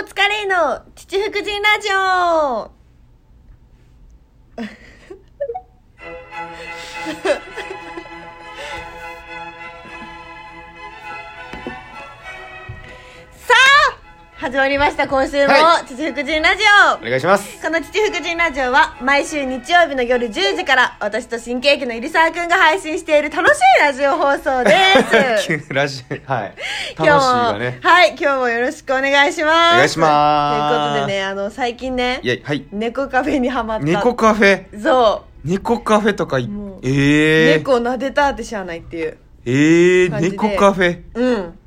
[0.00, 2.70] 大塚レイの父福神ラジオ。
[14.40, 16.62] 始まりました今週もは父福神ラジ
[16.94, 17.60] オ、お願いします。
[17.62, 24.70] この父福神ラジオは毎週日曜日の夜10時から私と新喜劇の入沢くんが配信している楽しいラジオ放送で
[25.46, 25.68] す。
[25.74, 26.54] ラジオ、はい。
[26.54, 27.80] 楽しい今日も、がね。
[27.82, 29.74] はい、今日もよろしくお願いします。
[29.74, 32.64] お願いしますということでね、あの、最近ねはい。
[32.72, 33.84] 猫カフェにハマった。
[33.84, 34.82] 猫カフェ？
[34.82, 36.38] そ猫カフェとか。
[36.38, 37.58] ええー。
[37.58, 39.18] 猫撫でたって知らないっていう。
[39.44, 40.98] ええー、猫カフェ？
[41.12, 41.59] うん。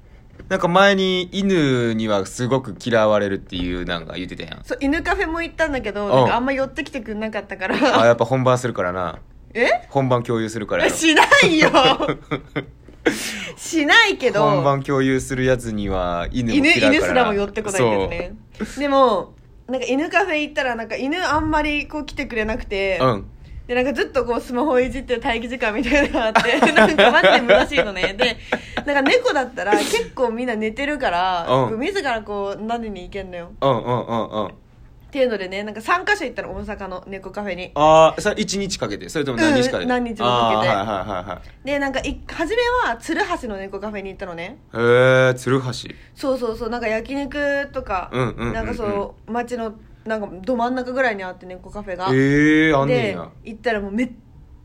[0.50, 4.64] なんか前に犬にはすごく嫌われるっていうなんか言ってたやん。
[4.64, 8.06] そう、犬カフェも行ったんだけど、んなんかあんま寄ってきてくんなかったかあ、ら。
[8.06, 9.20] やっぱ本番するからな。
[9.54, 9.86] え？
[9.90, 10.96] 本番共有するからやろ。
[10.96, 11.70] しないよ
[13.58, 14.44] しないけど。
[14.44, 18.36] 本番共有するやつには犬も犬嫌いから犬すらも寄ってこないけどね
[18.78, 19.34] でも
[19.68, 23.10] なんか犬カフェ行ったらなんか犬あんまりこう来てくれなくて、そう。
[23.10, 23.26] うん。
[23.68, 28.14] でなんかずっとこうスマホいじってる待機時間みたいなのがあって なんかマジで虚しいのね。
[28.18, 28.38] で
[28.86, 31.80] なんか猫だったら結構みんな寝てるから、うん。
[31.80, 33.52] 自らこう撫でに行けんのよ。
[33.62, 34.48] うんうんうんうん。
[34.48, 34.52] っ
[35.14, 37.72] ていうのでねなんか3カ所行ったの大阪の猫カフェに。
[37.76, 40.74] ああ、それ1日かけてそれとも何日かで、うん何日もかけて。
[40.74, 41.68] あーはいはいはいはい。
[41.68, 44.58] でなんかい初めは鶴橋の猫カフェに行ったのね。
[44.76, 45.68] へえ、鶴橋。
[46.16, 48.54] そうそうそうなんか焼肉とか、うんうんうんうん。
[48.54, 49.74] なんかそう街の
[50.06, 52.10] なんかど真ん中ぐらいにあって猫カフェが。
[52.12, 53.30] ええー、あんねんでや。
[53.44, 54.12] 行ったらもうめっ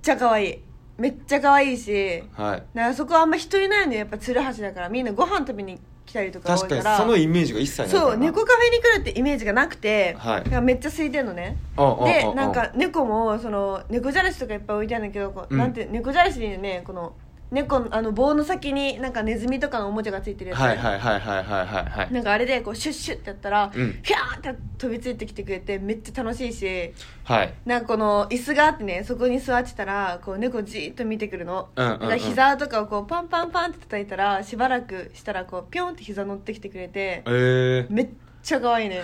[0.03, 0.59] ちゃ可愛い。
[0.97, 2.23] めっちゃ可愛いし。
[2.33, 2.63] はい。
[2.75, 4.89] なんかそこはあんま人いないのよやっぱ鶴橋だから。
[4.89, 8.11] みんなご飯食べに来たりとか多いか確からにそのイメージが一切ないからな。
[8.11, 10.43] そう猫カフェに来るってイメージがなくて、はい。
[10.43, 11.57] なんかめっちゃ空いてんのね。
[11.77, 15.59] うんうんうんうんでなんか猫もその猫じゃらしとかいっぱい置いてあるんだけどこう、うん。
[15.59, 17.13] なんて猫じゃらしにねこの
[17.51, 22.13] 猫のあの棒の先になんかネズミとかのおもちゃがついてるやつ、はいはいはいはいはいはいはい。
[22.13, 24.01] なんかあれでこうシュッシュってやったら、うん。
[24.03, 26.93] ヒャーって飛びついてきてくれてめっちゃ楽しいし
[27.25, 27.55] はい。
[27.65, 32.01] なんかこの椅子があってねそこに座ってたらこう猫じーっと見てくるの、うんうんうん。
[32.01, 38.09] だから膝とかをこうパンパンパンって叩いたらしばらくしたらこうピョンって膝乗ってきてくれてええめっ
[38.43, 39.03] ちゃ可愛いね。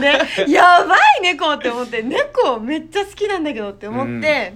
[0.00, 4.54] でやばい猫って思って猫めっちゃ好きなんだけどって思って、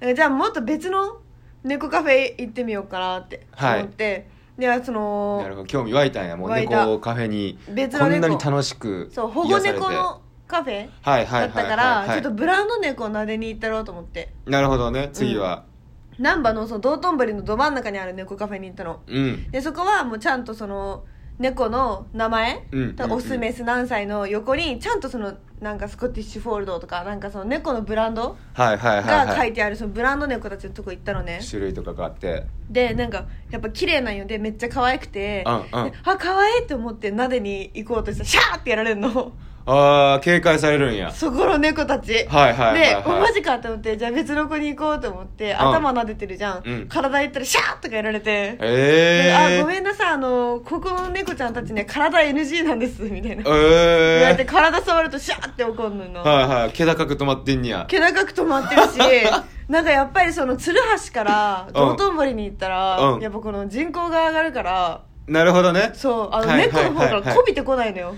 [0.00, 1.20] なんかじゃあもっと別の
[1.64, 4.28] 猫カフェ行ってみようかなって思って、
[4.58, 5.66] ではそのなるほど。
[5.66, 6.86] 興味湧いたんやもう湧いた。
[6.86, 7.58] 猫カフェに。
[7.68, 9.80] 別こんなに楽しくそう保護癒されて。
[9.80, 12.08] 猫のカフェはいはいはいだったかはいはい。
[12.08, 14.32] らちょっとブランド猫を撫でに行ったろうと思って。
[14.46, 15.64] なるほどね次は。
[16.18, 19.00] 難波のその道頓堀のど真ん中にある猫カフェに行ったの。
[19.06, 19.50] うん。
[19.50, 21.04] でそこはもうちゃんとその
[21.38, 28.36] 猫の名前、うんオスメス何歳の横にちゃんとそのなんかスコティッシュフォールドとかなんかその猫のブランド？
[28.54, 29.38] はいはいはいがはい。
[29.38, 31.40] 書いてあるそのブランド猫たちのとこ行ったのね。
[31.48, 32.46] 種類とかがあって。
[32.70, 34.26] でなんかやっぱ綺麗なんよ。
[34.26, 35.90] でめっちゃ可愛くて、うんうん。
[35.90, 39.32] であ可愛いって思って撫でに行こうとしたらシャーってやられるの
[39.68, 41.10] ああ警戒されるんや。
[41.10, 42.24] そこの猫たち。
[42.28, 43.04] はいはいはいで、はい。
[43.04, 46.88] おマジかと思ってじゃあ別の子に行こうと思って頭撫でてるじゃん、うん。
[46.88, 56.70] 体行ったらシャーとかやられて、えであえごめんなさいあのここの猫ちゃんたちね体 NG なんですみたいな、え言われてえ体触るとシャーって怒るのはいはい。
[56.70, 57.86] 気高く止まってんにや。
[57.88, 58.98] 気高く止まってるし
[59.68, 60.78] なんかやっぱりその鶴
[61.08, 63.20] 橋から道頓堀に行ったら、うん。
[63.20, 65.90] やっぱこの人口が上がるからなるほどね。
[65.92, 66.58] そうあのはい。
[66.68, 68.14] 猫の方からこびてこないのよ、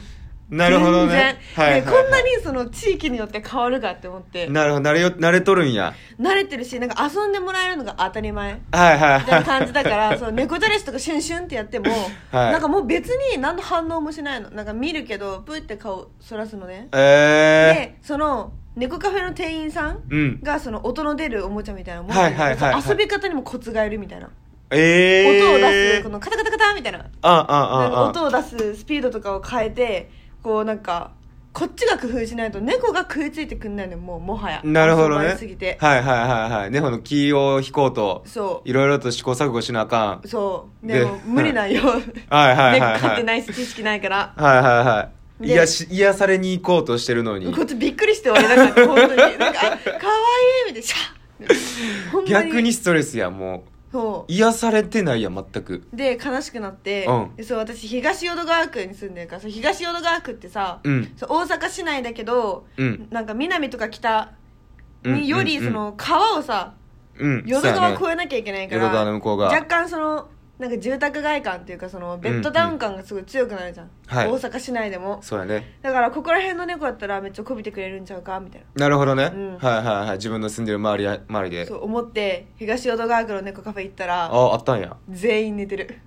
[0.50, 1.12] なるほどね。
[1.12, 1.18] 全
[1.56, 4.46] 然、はいはいでこんなにその地域によって変わるかって思って。
[4.48, 4.90] なるほど。
[4.90, 5.92] 慣れよ慣れとるんや。
[6.18, 8.60] 慣れてるしなんか遊んでもらえるのが当たり前。
[8.72, 11.90] はいはいみたいなは感じだから そう猫じゃらしとかシュンシュンってやっても、
[12.32, 12.52] はい。
[12.52, 14.50] なんかもう別に何の反応もしないの。
[14.50, 16.88] なんか見るけどプーって顔そらすのね。
[16.92, 20.40] いええでその猫カフェの店員さんうん。
[20.42, 22.82] がその音の出るおもちゃみたいなの持はいはいはいはい。
[22.88, 24.30] 遊び方にもコツがいるみたいな、
[24.70, 27.00] ええ音を出すこのカタカタカタみたいな。
[27.00, 30.10] あああ音を出すスピードとかを変えて
[30.42, 31.12] こうなんか
[31.52, 34.60] こっちが工夫しないと猫が食いついてくんないのよもうもはや。
[34.62, 35.24] なるほどね。
[35.24, 35.76] れすぎて。
[35.80, 36.70] はいはいはいはい。
[36.70, 40.20] 猫の気を引こうとそいろいろと試行錯誤しなあかん。
[40.22, 40.86] うそう。
[40.86, 41.82] ででも無理なんよ。
[41.82, 42.56] はい。
[42.56, 43.00] はい猫はいはい。
[43.00, 44.34] 飼ってないし知識ないから。
[44.36, 47.52] はいはいはいで癒し癒されに行こうとしてるのに。
[47.52, 49.16] こっちびっくりして俺なんか本当に。
[49.16, 49.78] なんかあ可愛い
[50.66, 50.82] みたいな。
[50.82, 52.26] シャッ。
[52.26, 55.86] 逆にストレスやもうそ癒されてないや全く。
[55.92, 57.36] うで悲しくなって、うん。
[57.36, 61.12] でそう私東淀川区に住んでるからそう東淀川区ってさ、うん。
[61.16, 63.08] そう大阪市内だけど、うん。
[63.10, 64.32] なんか南とか北
[65.04, 65.14] うん。
[65.14, 65.72] によりうんうん。
[65.72, 66.74] その川をさ
[67.18, 67.44] うん。
[67.46, 74.28] 淀川越えなきゃいけないから淀川の向こうが若干そのなんか住宅街感っていうかそのベッドダウン感がすごい強くなるじゃん、はい。
[74.28, 75.20] 大阪市内でも。
[75.22, 75.78] そうやね。
[75.82, 78.40] だからここら辺の猫だったらめっちゃこびてくれるんちゃうか？
[78.40, 78.66] みたいな。
[78.74, 79.58] なるほどね、うん。
[79.58, 80.16] はいはいはい。
[80.16, 81.66] 自分の住んでる周りや周りで。
[81.66, 84.96] そう思って東淀川区の猫カフェ行ったらああったんや。
[85.08, 86.00] 全員寝てる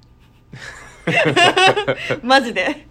[2.24, 2.88] マジで。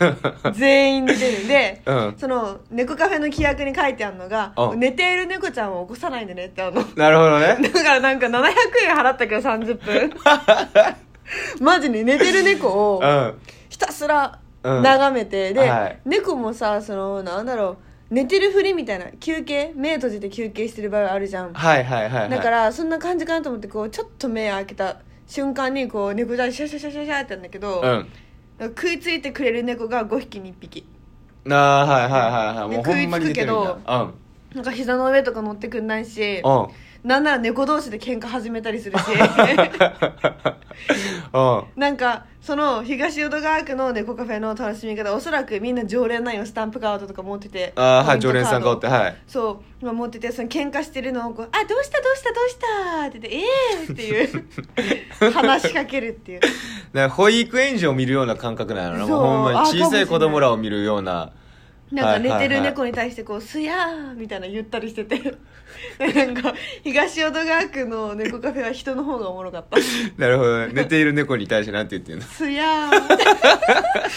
[0.54, 1.44] 全員寝てる。
[1.44, 2.14] んで、うん。
[2.18, 4.80] その猫カフェの規約に書いてあるのがうん。
[4.80, 6.84] 寝ている猫ちゃんを起こさないでねってあるの。
[6.96, 7.58] なるほどね。
[7.68, 8.52] だからなんか700
[8.88, 10.12] 円払ったけど30分。
[11.60, 13.34] マジに寝てる猫をうん。
[13.68, 14.82] ひたすらうん。
[14.82, 15.98] 眺めて、で、はい。
[16.04, 17.78] 猫もさそのなんだろ
[18.10, 19.72] う寝てるふりみたいな休憩？
[19.76, 21.52] 目閉じて休憩してる場合あるじゃん。
[21.52, 22.30] はいはいはいはい。
[22.30, 24.96] だからそんな感じかなと思ってこうちょっと目開けた
[25.30, 28.08] 瞬間にこう猫ちゃんシャシャシャシャシャってやるんだけど、うん。
[28.76, 30.84] 食いついてくれる猫が5匹に1匹。
[31.44, 32.76] なあはいはいはいはい。
[32.76, 34.08] もうでほんまに寝てるん食いつだ
[34.54, 36.68] なんか膝の上とか乗ってくんないしうんうん
[37.02, 39.04] なんなら猫同士で喧嘩始めたりするし。
[41.32, 41.64] うん。
[41.76, 47.72] なんかその東淀川区の猫カフェの楽しみ方おそらくみんな常連なんよスタンプカードとか持ってて。
[47.76, 49.16] ああはい常連さんがおってはい。
[49.26, 49.84] そう。
[49.84, 55.32] まあ持っててその喧嘩してるのをこう「あどうしたどうしたどうした」って言って「ええー!」っていう。
[55.32, 56.40] 話しかけるっていう。
[56.40, 56.52] だか
[56.92, 59.06] ら保育園児を見るような感覚なのな。
[59.06, 61.32] もうほんまにあ小さい子供らを見るような
[61.92, 65.34] なんか寝てる猫に対してこう「すやー」みたいな言ったりしてて。
[65.98, 66.52] なんか
[66.82, 69.78] 東淀川区の猫カフェは人の方がおもろかった
[70.18, 70.70] 「なるほどね。
[70.72, 72.22] 寝ている猫に対してなんて言ってんの？
[72.22, 73.16] すやー」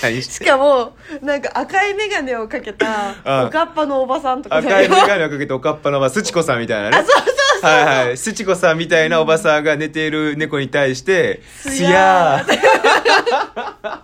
[0.01, 6.97] 何ししてかもなんか赤い眼鏡をかけたあおかっぱのおばさんとか赤い眼鏡をかけておかっぱのおばすちこさんみたいなね。
[6.97, 7.25] あそうそう
[7.61, 8.17] そうはいはい。
[8.17, 12.51] すちこさんみたいなおばさんが寝ている猫に対して「すすやー。
[12.51, 14.03] や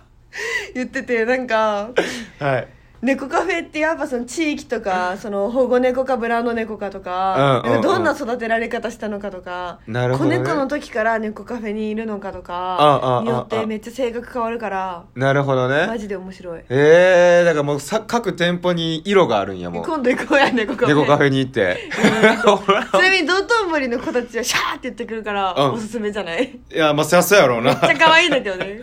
[0.74, 2.68] 言っててなんかー」はい
[3.02, 7.80] 猫カフェってやっぱその地域とかその保護猫かブランド猫かとか,、うんうんうん。
[7.80, 10.36] なんかどんな育てられ方したのかとかなるほどね。
[10.38, 15.86] 子猫の時から猫カフェにいるのかとうんうんうんかによってめっちゃ性格変わるからなるほどね。
[15.86, 16.60] マジで面白い。
[16.68, 19.84] ええー、だからもうさ各店舗に色があるんやもう。
[19.84, 20.94] 今度行こうや猫カフェ。
[20.94, 21.78] 猫カフェに行って。
[22.44, 22.84] ほら。
[22.84, 25.72] ちなみに道頓堀の子たちはシャーって言ってくるから、うん。
[25.72, 26.58] おすすめじゃない？
[26.72, 28.80] いやまあそりゃそうやろうめなっちゃ可愛いんだけどね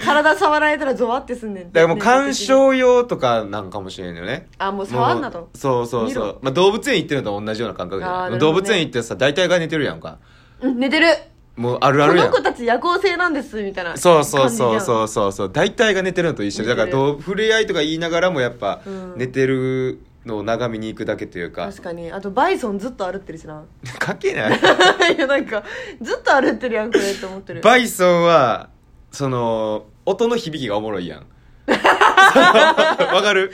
[0.00, 1.72] 体触られたらゾワってすんねん。
[1.72, 4.48] だからもう鑑賞用とかなんかもしれんよね。
[4.58, 5.50] あもう触んなと。
[5.54, 8.52] そうそうそう、まあ、動物園行ってるのと同じような感覚じゃあーない、なるほどね。
[8.52, 10.18] 動物園行ってさ大体が寝てるやんか。
[10.60, 11.06] うん寝てる。
[11.56, 12.30] もうあるあるやん。
[12.30, 15.52] この子たち夜行性なんですみたいなそうそうそううそうそうそう。
[15.52, 16.70] 大体が寝てるのと一緒で。
[16.70, 19.14] だからどう触れ合いとか言いながらもやっぱうん。
[19.16, 21.66] 寝てるのを眺めに行くだけというか。
[21.66, 22.12] 確かに。
[22.12, 23.64] あとバイソンずっと歩ってるしな。
[23.98, 24.58] 関係ない。
[25.16, 25.62] いやなんか
[26.00, 27.60] ずっと歩ってるやんこれって思ってる。
[27.60, 28.70] バイソンは
[29.12, 31.26] その音の響きがおもろいやん。
[31.70, 33.52] わかる？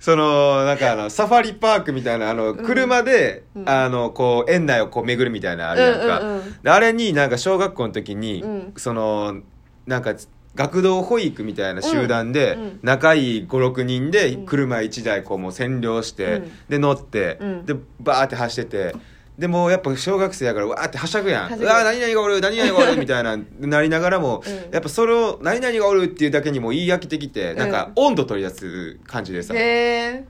[0.00, 3.68] そのなんかあのサファリパークみたいなあの車で、うん。
[3.68, 6.62] あのこう園内をこう巡るみたいなのあるやんか、うんうんうん。
[6.62, 8.74] であれになんか小学校の時に、うん。
[8.76, 9.40] その
[9.86, 10.14] なんか
[10.54, 14.46] 学童保育みたいな集団で、仲いい56人でうん。
[14.46, 16.52] 車1台こうもう占領して、うん。
[16.68, 17.66] で乗って、うん。
[17.66, 18.96] でバーって走ってて
[19.38, 21.54] でもうやっぱ小学生やからわーってはしゃぐやん。
[21.54, 24.54] うわー何々がおる何々がおる みたいななりながらも、うん。
[24.72, 30.24] やっぱそれを何々がおるっていうだけにもいい飽きてきてなんかう音頭取り出す感じでさ、で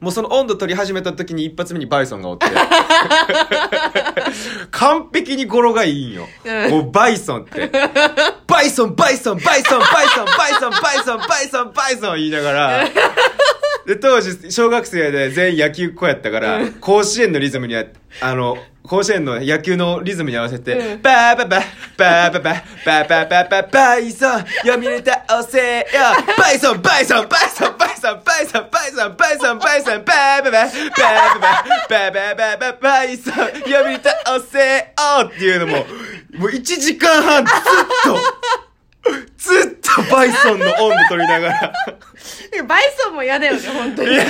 [0.00, 2.46] もうその音頭取り始めた時に一発目にバイソンがおって。
[4.72, 6.70] 完璧に語呂がいいんよ、うん。
[6.70, 7.70] もうバイソンって。
[8.46, 12.84] バイソンバイソンバイソンバイソンバイソンバイソンバイソンバイソン言いながら
[13.86, 17.84] で当時小学生で全員野球っ子やったから、甲子園のリズムにあ
[18.20, 21.02] あの甲子園の野球のリズムに合わせて、うん。
[21.02, 21.60] バーババ
[21.96, 25.84] バーバババーババババイソン読み倒せよ
[26.36, 31.50] バイソンバイソンバイソンバイソンバイソンバイソンバイソンバイソンバーバババーバ
[31.88, 35.72] ババババババイソン読み倒せよっていうのも
[36.38, 37.54] もう1時間半ずっ
[38.04, 38.18] と
[39.36, 41.72] ずっとバイソンの音頭取りながら。
[42.66, 44.12] バイソンも嫌だよね本当に。
[44.12, 44.24] いや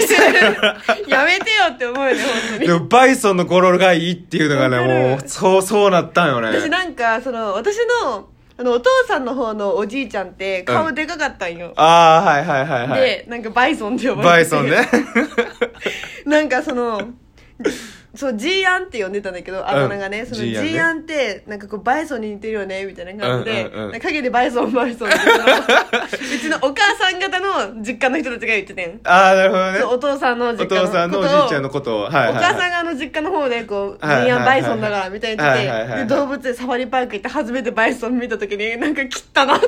[1.08, 2.66] やめてよって思うよね本当に。
[2.66, 6.48] でもバイソンの語呂がいいっていうのがねもうそうそうなったんよね。
[6.48, 13.00] 私なんかその私のあのお父さんの方のおじいちゃんって顔でかかったんよ、ああはいはいはいはい。
[13.00, 14.56] でなんかバイソンって呼ばれてて。
[14.56, 14.88] バイソンね。
[16.24, 17.00] なんかその
[18.16, 20.72] そうジーアンって呼んでたんだけどあだ名がね、そのジジーアンね。
[20.72, 23.92] ーアンってなんかこうバイソンに似てるよねみたいな感じで、うんうんうん。
[23.92, 29.00] なんか陰でバイソンバイソンっていうのをうちのお母さん方の実家の人たちが言っててん。
[29.04, 29.78] ああなるほどね。
[29.80, 32.02] そうお父さんの実お家の父さんのおじいちゃんのことを。
[32.04, 35.58] はいはい、はい、お母さんがあの実家の方でこう、ジはいはいはいーアンバイソンだからみたいに言って。
[35.58, 39.66] はいはいはいて、で、動物園サファリパーク行って初めてバイソン見た時に、なんか切ったなって。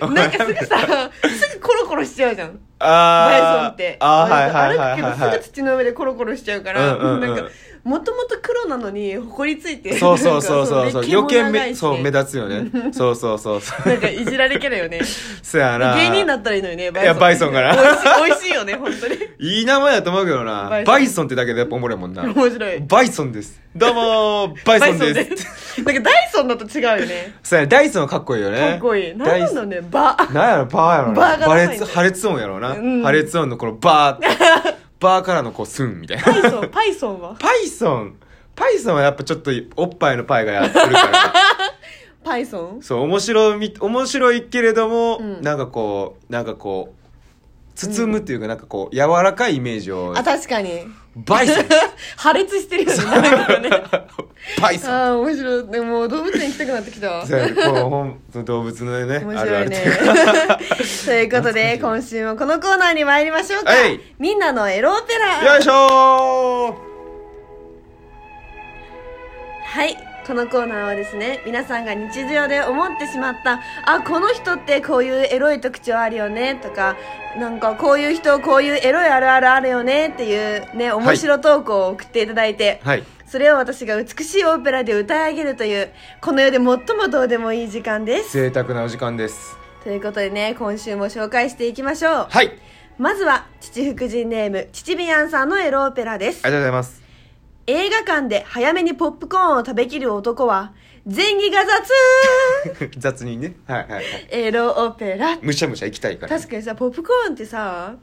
[0.00, 2.58] 思って、なんかすぐさ、すぐコロコロしちゃうじゃん。
[2.82, 3.96] バイソンあって。
[4.00, 5.02] あーはいはいはい。
[5.02, 7.20] 歩くけどすぐ土の上でコロコロしちゃうから、うんうんうん。
[7.20, 7.50] なんか、
[7.84, 10.90] もともと黒なのにほこりついてそうそうそうそう。
[10.92, 12.70] そう余計目めそう目立つよね。
[12.92, 13.88] そうそうそうそう。
[13.88, 15.00] なんかいじられキャラよね。
[15.42, 15.96] そやな。
[15.96, 17.52] 芸人だったらいいのにねいやバイソン。
[17.52, 19.16] がな美味しい美味しいよね本当に。
[19.40, 20.68] いい名前やと思うけどな。
[20.68, 20.94] バイソン。
[20.94, 22.22] バイソンってだけでやっぱおもろいもんな。
[22.22, 22.80] 面白い。
[22.86, 23.60] バイソンです。
[23.74, 25.80] どうも バイソンです。
[25.82, 27.34] なんかダイソンだと違うよね。
[27.42, 28.58] そうやダイソンかっこいいよね。
[28.60, 29.16] かっこいい。
[29.16, 31.14] なんなんだねバなんやろバーやろな。
[31.14, 33.02] バーが破裂音やろな、うん。
[33.02, 36.22] 破裂音のこのバー バーからのこうスンみたいな。
[36.22, 37.36] パイソンパイソンは？
[37.38, 38.16] パイソン。
[38.54, 41.34] パイソンはやっぱちょっとおっぱいのパイがやってるから。
[42.24, 42.82] パイソン？
[42.82, 45.42] そう面白み面白いけれども、うん。
[45.42, 47.01] なんかこうなんかこう
[47.74, 50.86] 包むっていうか、なんかこう柔らかいイメージをあ確かに。
[51.14, 51.64] バイソン。
[52.16, 53.70] 破裂してるよねなんかね
[54.60, 54.90] バイソン。
[54.90, 55.66] ああ面白い。
[55.68, 57.10] でも動物園行きたくなってきた。
[57.10, 60.58] わそうやねこうほん動物のね面あるある白いね
[61.04, 63.72] ということで今週もこのコーナーに参りましょうか。
[63.72, 66.74] はいみんなのエロオペラよいしょ
[69.64, 76.96] はいこのコーナーはですね皆さんが日常で思ってしまったあこの人ってこういうエロい特徴あるよねとか
[77.38, 83.04] なんかこういう人こういうエロいあるあるあるよねっていうね面白トークを送っていただいて、はい。
[83.26, 85.90] それを私が美しいオペラで歌い上げるという
[86.22, 86.78] この世で最も
[87.10, 88.32] どうでもいい時間です。
[88.32, 89.58] 贅沢なお時間です。
[89.84, 92.12] ということでね今週も紹介していきましょう。
[92.30, 92.46] はい。
[92.46, 92.58] あり
[92.96, 96.42] まずは父福神ネーム父ビアンさんのエロオペラです。
[96.42, 97.01] がとうございます
[97.66, 100.72] 映画館で早めにポップコーンを食べきる男は
[101.04, 102.90] 前儀が雑!
[102.98, 103.54] 雑にね。
[103.66, 104.04] はいはいはい。
[104.30, 107.94] エロオペラむしゃむしゃ行きたいから確かにさポップコーンってさ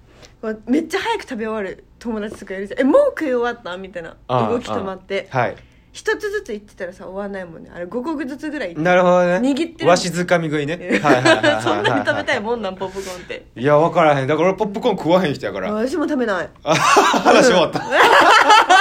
[0.68, 2.80] めっちゃ早く食べ終わる友達とかいるじゃん。
[2.82, 5.28] えもう食い終わったみたいな動き止まって。
[5.32, 5.56] あはい。
[5.92, 7.72] 一つずつ言ってたらさ終わんないもんね。
[7.74, 8.75] あれ5個ずつぐらい。
[8.75, 9.38] なるほどね。
[9.39, 11.01] 握ってるわしづかみ食いね。
[11.62, 13.48] そんなに食べたいもんなんポップコーンって。
[13.56, 14.28] いや分からへん。
[14.28, 15.74] だから俺ポップコーン食わへん人やから。
[15.74, 16.50] 私も食べない。
[16.63, 17.82] あ話終わった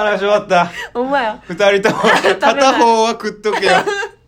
[0.00, 0.70] 話終わった。
[0.94, 2.02] お前や二人とも。
[2.40, 3.72] 片方は食っとけよ。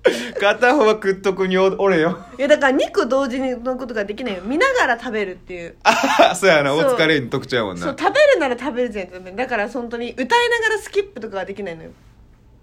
[0.40, 2.18] 片方は食っとくにおおれよ。
[2.38, 4.42] いやだから2個同時のことができないよ。
[4.42, 5.76] 見ながら食べるっていう。
[5.84, 6.70] あそうやな。
[6.70, 6.94] そう。
[6.94, 7.82] お疲れの特徴やもんな。
[7.82, 11.90] そう食べるなら食べるじゃんだから本当に歌いながらスキップとかができないのよ。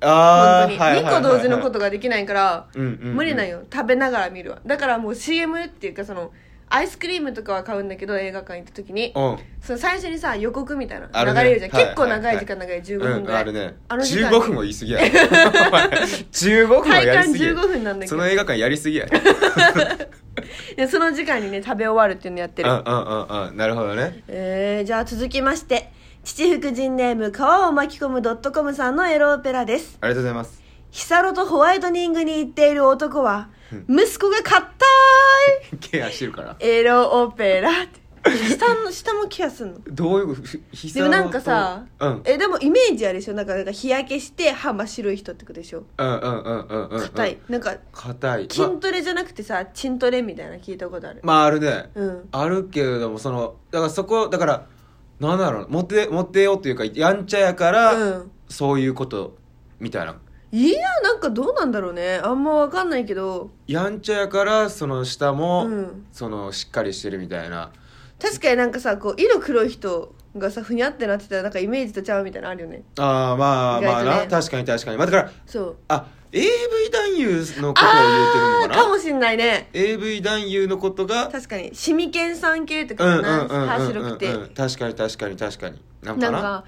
[0.02, 1.06] あ本当に。
[1.08, 3.16] 2個同時のことができないからうんうんうん。
[3.16, 3.62] 無理なんよ。
[3.72, 4.60] 食べながら見るわ。
[4.66, 6.32] だからもう CM っていうかその
[6.72, 9.12] アイスクリームとかは買うんだけど映画館行った時に。
[9.16, 9.38] うん。
[9.62, 11.10] その最初にさ予告みたいな。
[11.12, 11.44] あるね。
[11.44, 13.76] 流れるじゃん、はい結構長い時間長い15分ぐらい、うん、あるね。
[13.88, 14.30] あの時間。
[14.30, 15.00] 15分も言い過ぎや。
[15.00, 15.02] お
[15.72, 15.90] 前
[16.32, 17.52] 15分は体感やりすぎや。
[17.54, 18.08] 15分なんだけど。
[18.10, 19.08] その映画館やりすぎや。
[20.78, 23.58] でその時間にね食べ終わるっていうのやってる、うんうんうんうん。
[23.58, 24.24] なるほどね。
[24.28, 25.92] えー、じゃあ続きまして
[26.24, 29.98] 父福神ネーム川を巻き込むドットコムさんのエロオペラです。
[30.02, 30.62] ありがとうございます。
[30.92, 33.50] ヒサロとホワイトニングに行っている男は
[33.88, 34.86] 息子が硬
[35.74, 36.56] い ケアしてるから。
[36.60, 38.00] エロオペラって。
[38.50, 39.80] 下の下もケアすんの？
[39.88, 40.36] どういう
[40.94, 42.22] でもなんかさ、うん。
[42.26, 43.34] えでもイメージあるでしょ？
[43.34, 45.86] なんかなんか日焼けして歯真っ白い人ってことでしょ？
[45.98, 48.48] うんうんうんうんうん硬い、なんか硬い。
[48.50, 51.22] 筋トレじゃなくてさチントレみたいなの聞いたことある？
[51.24, 51.90] ままああるね。
[51.96, 52.30] うん。
[52.34, 54.66] あるけれどもそのだからそこだから
[55.22, 58.32] なんだろうモテモテようっていうかやんちゃやから、うん。
[58.50, 59.38] そういうこと
[59.80, 60.18] みたいな
[60.52, 62.20] いやなんかどうなんだろうね。
[62.24, 63.52] あんま分かんないけど。
[63.68, 66.06] やんちゃやからその下も、うん。
[66.12, 67.72] そのしっかりしてるみたいな。
[68.20, 72.84] 確かになんかさこう色黒い人がさふにゃってなってたらなんかイメージとちゃうみたいなのあるよね。
[72.98, 74.98] ああまあまあな、確かに確かに。
[74.98, 75.76] まあだからそう。
[75.88, 76.46] あ AV
[76.92, 78.76] 男優のことを言うてるのあかな？
[78.76, 79.70] ーかもしんないね。
[79.74, 81.74] AV 男優のことが確かに。
[81.74, 84.34] シミケンさん系ってうんうんかな歯白くて。
[84.56, 85.82] 確かに確かに確かに。
[86.04, 86.32] なんかな？
[86.32, 86.66] なんか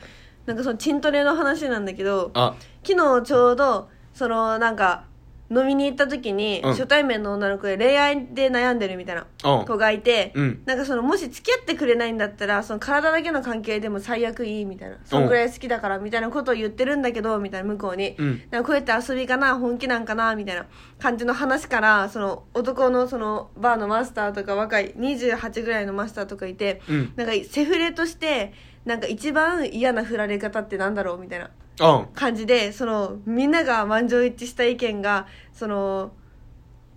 [0.52, 2.56] なんかそのチントレの話なんだけどあ。
[2.86, 5.06] 昨日ちょうどそのなんか
[5.50, 6.72] 飲みに行った時に、うん。
[6.72, 9.66] 初対面の女の子で恋愛で悩んでるみたいなうん。
[9.66, 10.62] 子がいて、うん。
[10.66, 18.42] なんかそのもし付き合ってくれないんだったらその体だけの関係でも最悪いいみたいなそんぐらい好きだからみたいなことを言ってるんだけどみたいな向こうに、うん。
[18.50, 20.66] なんかこうやって遊びかな本気なんかなみたいな
[21.00, 27.14] 感じの話からその男のそのバーのマスターとか若い28ぐらいのマスターとかいて、うん。
[27.18, 28.54] なんかセフレとして
[28.86, 32.08] なんか一番嫌な振られ方ってなんだろうみたいなうん。
[32.14, 36.12] 感じでそのみんなが満場一致した意見がその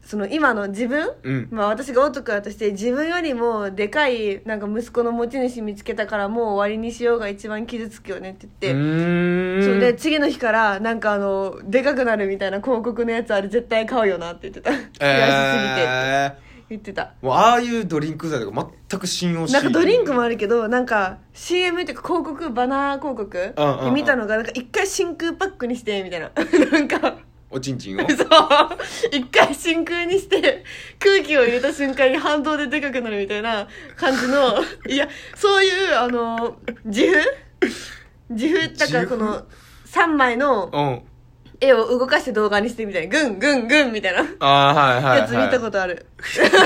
[0.03, 1.49] その今の自分、うん。
[1.51, 8.79] まあ、私が男だとして自分よりもでかいなんか息子の持ち主見つけたからもう終わりにしようが一番傷つくよねってう言って。
[8.79, 9.65] ーん。
[9.65, 14.71] それで次の日からなんかあのでかくなるみたいな広告のやつあれ絶対買うよなって言ってた。
[14.71, 15.01] 悔しすぎて。
[15.01, 16.33] え
[16.71, 17.15] 言ってた。
[17.23, 23.85] ー、もうああいうドリンク剤とか全く信用しなんかドリンクもあるけどなんか CM っていうか広告バナー広告うんうんうん。
[23.87, 26.31] で見たのがなんか一回真空パックにしてみたいな。
[26.73, 27.19] なんか
[27.51, 28.09] おちんちんを？
[28.11, 28.29] そう。
[29.13, 30.65] 一回真空にして
[30.99, 34.55] 空気を入れた瞬間に反動ででかくなるみたいな感じの
[34.89, 37.19] いやそういうあの自負？
[38.31, 38.77] 自負？
[38.77, 39.45] だからこの
[39.87, 41.03] 3枚のうん
[41.65, 43.21] 絵を動かして動画にしてみたいな。
[43.21, 44.25] グングングンみたいな。
[44.41, 46.07] ああはいはい、はい、やつ見たことある。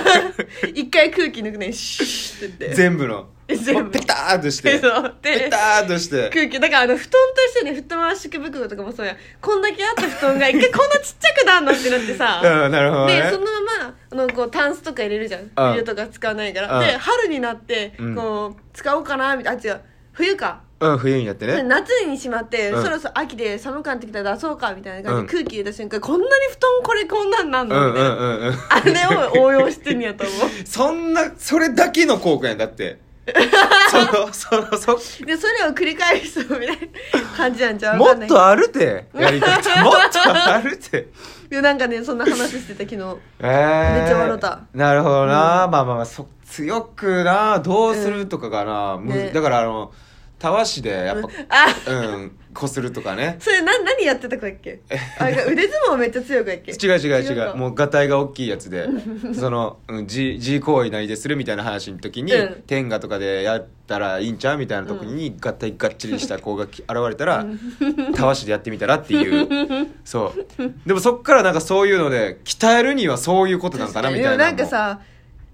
[0.74, 2.76] 一回空気抜くねシュッって言って。
[2.76, 3.28] 全部の。
[3.48, 3.90] 全部。
[3.90, 4.78] ペターっとして。
[4.78, 5.14] そう。
[5.22, 6.28] でペターっとして。
[6.30, 12.42] 空気だからあの布団と一緒に布団圧縮袋とかもそうやこんだけあった布団が一回こんなちっちゃくなんのってなってさ。
[12.44, 13.22] うんなるほどね。
[13.22, 13.50] でそのま
[13.80, 15.50] まあのこうタンスとか入れるじゃん。
[15.72, 16.78] 冬とか使わないから。
[16.78, 16.86] うん。
[16.86, 18.14] で春になってうん。
[18.14, 19.60] こう使おうかなみたいな。
[19.62, 19.80] あ違う。
[20.12, 21.62] 冬かうん冬になってね。
[21.62, 22.82] 夏にしまって、うん。
[22.82, 28.54] そろそろ秋で寒くなってきたら出そうかみたいな感じでうん空気入れた瞬間、こんなに布団これこんなんなんうのみたいな、んうんうんうん。
[28.68, 30.49] あれを応用してんやと思う。
[30.64, 32.99] そんなそれだけの効果やんだって。
[33.90, 36.76] そのそのそでそれを繰り返すみたいな
[37.37, 39.85] 感じなんじゃんもっとあるてやり方。
[39.85, 41.08] もっとある て。
[41.50, 43.16] でなんかねそんな話してた昨日。
[43.40, 44.61] えー、めっちゃ笑った。
[44.75, 47.58] なるほどな、まあまあまあそ強くな。
[47.58, 49.30] どうするとかがな、むね。
[49.30, 49.92] だからあの
[50.38, 51.18] たわしでやっ
[51.49, 52.33] あぱうん。
[52.54, 53.37] こするとかね。
[53.40, 54.80] それな何やってたかっけ？
[55.21, 56.73] あ腕相撲めっちゃ強くやっけ？
[56.73, 57.52] 違う違う違う。
[57.52, 58.88] かもうガタイが大きいやつで。
[59.35, 62.62] その、うん、G, G 行為何でするみたいな話の時に、うん。
[62.66, 67.47] 天下とかでやったらいいんちゃうみたいな時に、ガタイがっちりした子がき現れたら、
[68.16, 69.88] たわしでやってみたらっていう。
[70.04, 70.73] そう。
[70.87, 75.00] でもそっからなんかそういうので鍛えるにはそういうことなんかなみたいななんかさ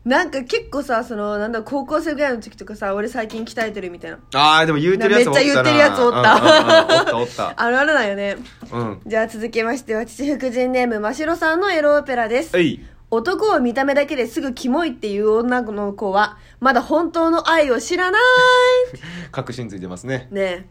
[0.04, 4.18] なんか結構さそのなんだ高校生ぐらいの時とかさ俺最近鍛えてるみたいな。
[4.34, 6.34] ああでも言うてるやつおったなめっちゃ言ってるやつおった。
[6.34, 6.98] うんうんうん。
[6.98, 7.54] おったおった。
[7.56, 8.36] あるあるなんよね。
[8.70, 9.00] うん。
[9.06, 12.56] じゃあ続きましては父福神ネームましろさんのエロオペラです。
[12.56, 12.84] えい。
[13.10, 18.22] 男を見た目だけですぐキモいっていう女の子はまだ本当の愛を知らない。
[19.32, 20.28] 確信ついてますね。
[20.30, 20.66] ねえ。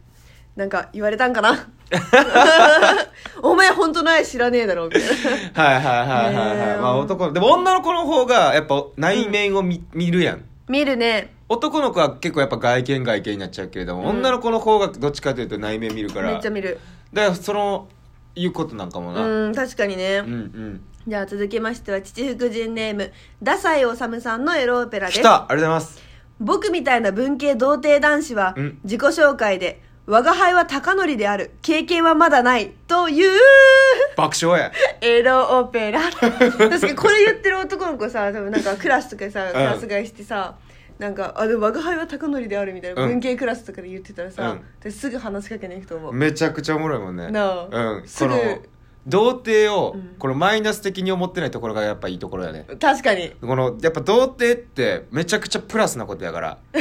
[0.55, 1.69] なんか言われたんかな？
[3.41, 5.63] お前本当の愛知らねえだろみたいな。
[5.63, 10.43] はいはいはいはいはい、まあ男でも女の子の方がやっぱ内面を見,、見るやん。
[10.67, 11.33] 見るね。
[11.49, 14.17] 男の子は結構やっぱ外見外見になっちゃうけれども、うん。
[14.17, 16.31] 女の子の方がどっちかというと内面見るから。
[16.31, 16.79] めっちゃ見る。
[17.11, 17.87] だからその
[18.35, 20.81] いうことなんかもな、うん確かにね、うんうん。
[21.07, 25.19] じゃあ続きましては父福神ネームダサイオサムさんのエロオペラです。
[25.19, 25.35] 来た。
[25.35, 26.01] ありがとうございます。
[26.39, 28.79] 僕みたいな文系童貞男子はうん。
[28.83, 31.51] 自己紹介で我が輩は高則である。
[31.61, 33.39] 経験はまだないという
[34.17, 34.71] 爆笑や。
[34.99, 36.01] エロオペラ。
[36.11, 40.55] 確かにこれ言ってる男の子さ多分なんかクラスとかでさクラス替えしてさ、
[40.99, 43.09] なんかあでも我が輩は高則であるみたいな、うん。
[43.11, 44.65] 文系クラスとかで言ってたらさ、うん。
[44.81, 47.31] 私すぐ話しかけに行くと思う、めちゃくちゃおもろいもんね。
[47.31, 47.93] なあ。
[47.95, 48.07] うん。
[48.07, 48.33] すぐ
[49.07, 50.15] 童貞をうん。
[50.17, 52.65] このマイナス的に思ってないところがやっぱいいところやね。
[52.79, 53.31] 確かに。
[53.41, 56.57] このやっぱ童貞ってめちゃくちゃプラスなことやから。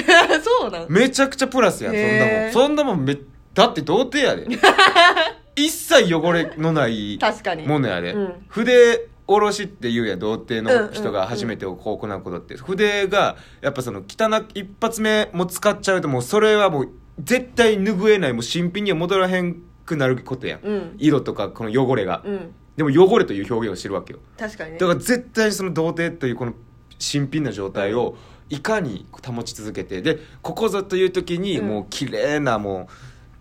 [0.61, 0.87] そうなん。
[0.89, 2.53] めちゃくちゃプラスやんそんなもん。
[2.53, 3.19] そんなもんめ
[3.55, 4.47] だって童貞やで。
[5.57, 7.67] 一切汚れのない確かに。
[7.67, 8.35] ものやで、うん。
[8.49, 11.13] 筆下ろしって言うやん童貞うんの人うんうん。
[11.13, 18.33] が初めてこう行うことって、筆がやっぱその汚い一発目も使っちゃうともうそれはもう絶対拭えない。
[18.33, 20.97] もう新品には戻らへんくなることやん、うん。
[20.99, 22.55] 色とかこの汚れが、うん。
[22.77, 24.19] でも汚れという表現をしてるわけよ。
[24.39, 24.79] 確かにね。
[24.79, 26.55] だから絶対にその童貞というこの
[26.99, 28.17] 新品な状態を
[28.49, 31.69] いかに保ち続けてでここぞという時にうん。
[31.69, 32.93] もう綺麗なもう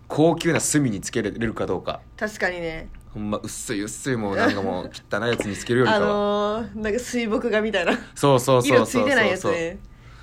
[0.08, 2.00] 高級な墨につけれるかどうか。
[2.16, 2.88] 確かにね。
[3.14, 7.92] ほんま薄い薄いもうなんかもう汚いやつにつけるよりあかは、のー、なんか水墨画みたいな。
[8.14, 9.52] そうそうそうそうそう。
[9.52, 9.78] ね。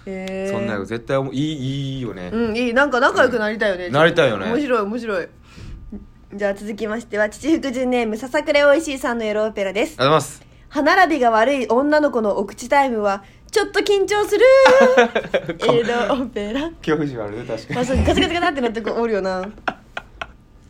[0.05, 0.51] へー。
[0.51, 2.73] そんなの絶対いいいいよね、うんいい。
[2.73, 4.45] なんか仲良くなりたいよね、うんなりたいよね。
[4.47, 5.27] 面白い面白い
[6.31, 9.93] じゃあ続きましては父福神ネームささくれおいしいさんのエロオペラです。
[9.93, 10.45] ありがとうございます。
[10.69, 14.45] 歯並びが悪い女の子のお口タイムはちょっと緊張する。
[15.67, 16.69] エロオペラ。
[16.85, 17.79] 恐怖心あるね確かに。
[17.79, 19.49] あそうガチャガチャガチャってなっておるよな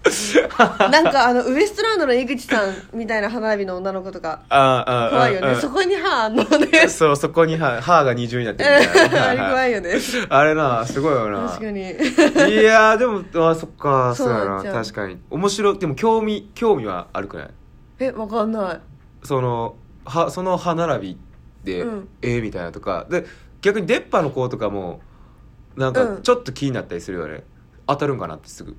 [0.92, 4.42] なんかあのウエストランドの井口さんみたいな歯並びの女の子とか。
[4.50, 5.62] あああ怖いよね、うん。
[5.62, 6.88] そこに歯あんのね。
[6.90, 9.28] そうそこに歯歯が二重になってるみたいな。
[9.30, 9.92] あれ怖いよね。
[10.30, 11.48] あれなすごいよな。
[11.50, 11.82] 確かに。
[11.82, 11.84] い
[12.64, 14.34] やーでもあそっかそそう。
[14.34, 14.84] うやな。
[14.84, 15.18] 確かに。
[15.30, 15.80] 面白い。
[15.80, 17.50] でも興味興味はあるくない？
[18.00, 18.80] えわかんない。
[19.24, 21.18] そのはその歯並び
[21.64, 22.08] で、うん。
[22.22, 23.06] ええみたいなとか。
[23.10, 23.26] で
[23.62, 25.02] 逆に出っ歯の子とかも
[25.76, 26.22] なんかうん。
[26.22, 27.44] ちょっと気になったりするよね、
[27.88, 28.76] 当たるんかなってすぐ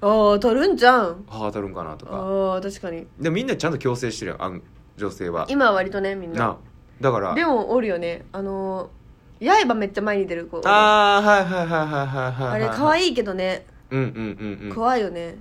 [0.00, 1.24] ああ取るんじゃん。
[1.28, 2.12] 歯当たるんかなとか。
[2.16, 3.06] ああ確かに。
[3.20, 4.62] でみんなちゃんと矯正してるやんあん
[4.96, 5.46] 女性は。
[5.48, 6.38] 今は割とねみんな。
[6.38, 6.56] な
[7.00, 7.34] だから。
[7.34, 8.24] でもおるよね。
[8.32, 8.88] あのー
[9.66, 10.60] 刃めっちゃ前に出る子。
[10.64, 13.66] ああはいはいはいはいはいはいあれ可い愛いけどね。
[13.90, 14.74] うんうんうんうん。
[14.74, 15.36] 怖いよね。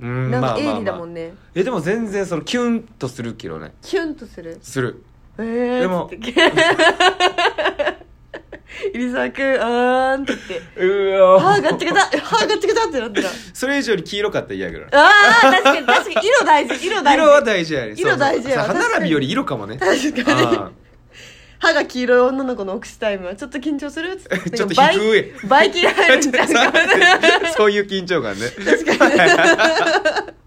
[0.00, 0.74] うんなんかまあまあまあ。
[0.76, 1.34] 鋭利だもんね。
[1.54, 3.74] えでも全然そのキュンとするけどね。
[3.82, 4.58] キュンとする？
[4.62, 5.02] する。
[5.36, 6.08] えーでも
[8.94, 10.84] 入澤君あーんって言って。
[10.86, 11.40] うわ。
[11.40, 13.28] 歯ガッチガチ歯ガッチガチってなってた。
[13.52, 15.10] それ以上に黄色かったら嫌やけどなあ
[15.44, 16.26] あ確かに確かに。
[16.26, 17.22] 色大事色大事。
[17.22, 17.94] 色は大事やね。
[17.96, 18.84] 色大事やそうそう確かに。
[18.84, 19.78] 歯並びより色かもね。
[19.78, 20.46] 確かに。
[20.46, 20.70] あ
[21.60, 24.50] 歯が黄色い女の子のオクシタイムはちょっと緊張するっつって。
[24.50, 28.48] ちょっとなんか低いバイキン入るん ちゃうかそういう緊張感ね。
[28.50, 30.34] 確かに。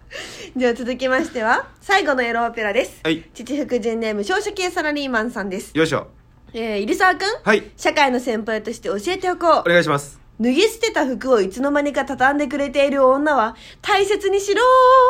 [0.56, 3.24] じゃあ続きましては最後のエロオペラです、はい。
[3.34, 5.72] 父福神ネーム少子系サラリーマンさんです。
[5.76, 6.08] よいしょ
[6.54, 7.26] えー、入沢くん？
[7.44, 7.72] はい。
[7.76, 9.60] 社会の先輩として教えておこう。
[9.60, 10.20] お願いします。
[10.40, 14.62] 脱ぎ捨てた服をいつの間にか畳んでくれている女は大切にしろ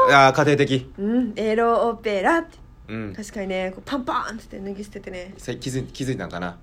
[0.10, 0.92] ああ家庭的。
[0.98, 2.58] うんエロオペラって。
[2.88, 3.14] うん。
[3.16, 5.34] 確かにねこうパンパンって脱ぎ捨ててね。
[5.38, 6.58] さ気づい気づいたんかな？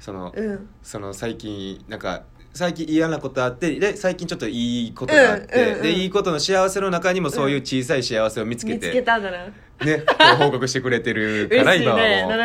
[0.00, 0.68] その、うん。
[0.82, 9.46] その最近なんか最近嫌なことあってで最近ちょっといいことがあって、うんうんうんでいいことの幸せの中にもそういう小さい幸せを見つけ見て、つけたんだな
[9.84, 10.04] ね、
[10.38, 11.98] 報告してくれてるから今は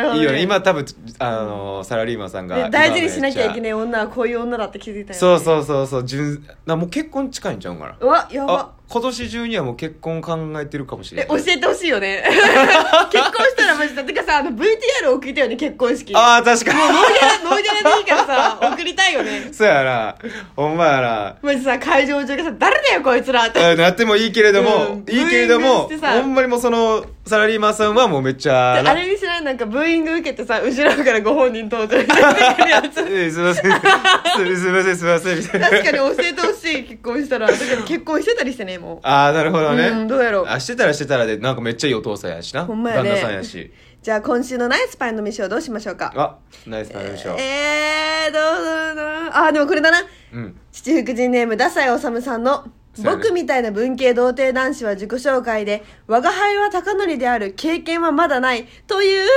[0.04, 0.16] もう。
[0.16, 0.42] いいよね。
[0.42, 0.84] 今多分
[1.18, 6.04] あのサラリーマンさんがで大事にしなきゃいけいない女はこういう女だって気づいたよ、ね、そうそうそうそう。
[6.04, 7.96] 純なもう結婚近いんちゃうんかな。
[8.00, 8.54] うわやば。
[8.60, 11.40] あ今年中にはもう結婚考えてるかもしれない。
[11.40, 12.22] え教えてほしいよね。
[13.10, 16.14] 結婚したらマジでてかさあの VTR 送りたよね結婚式。
[16.14, 16.78] ああ確かに。
[16.78, 19.48] ノーギャラノーギャラでいいからさ 送りたいよね。
[19.50, 20.14] そうやな。
[20.54, 21.34] ほんまやな。
[21.42, 23.58] マジさ会場中がさ誰だよこいつらって。
[23.58, 25.12] あなってもいいけれども、うん。
[25.12, 26.12] いいけれどブーインもグしてさ。
[26.12, 33.00] ほんまにもうそのサラリーマンさんはもうめっちゃあれにしないなんかブーイング受けてさ後ろからご本人登場してくるやつ。
[33.10, 33.72] えすいません。
[33.72, 34.96] すすいません。
[34.96, 35.38] すいません。
[35.38, 35.70] みたいな。
[35.70, 37.46] 確かに教えてほしい結婚したら。
[37.46, 38.94] だけど結婚してたりしてねも。
[38.96, 40.46] うああなるほどね、うんどうやろう。
[40.46, 42.64] あしてたらしてたらでなんかめっちゃいいお父さんやしな。
[42.64, 43.10] ほんまやね。
[43.10, 43.72] 旦那さんやし。
[44.02, 46.12] じゃあ今週のナイスパイの飯をどうしましょうか。
[46.14, 49.46] あナイスなりましょう、えー、どうだろうな。
[49.46, 49.98] あでもこれだな。
[50.34, 50.60] うん。
[50.70, 52.66] 父福神ネームダサイオサムさんの
[53.02, 58.66] 僕みたいな文系童貞男子は自己紹介で我が輩は高則である経験はまだない。
[58.86, 59.28] という。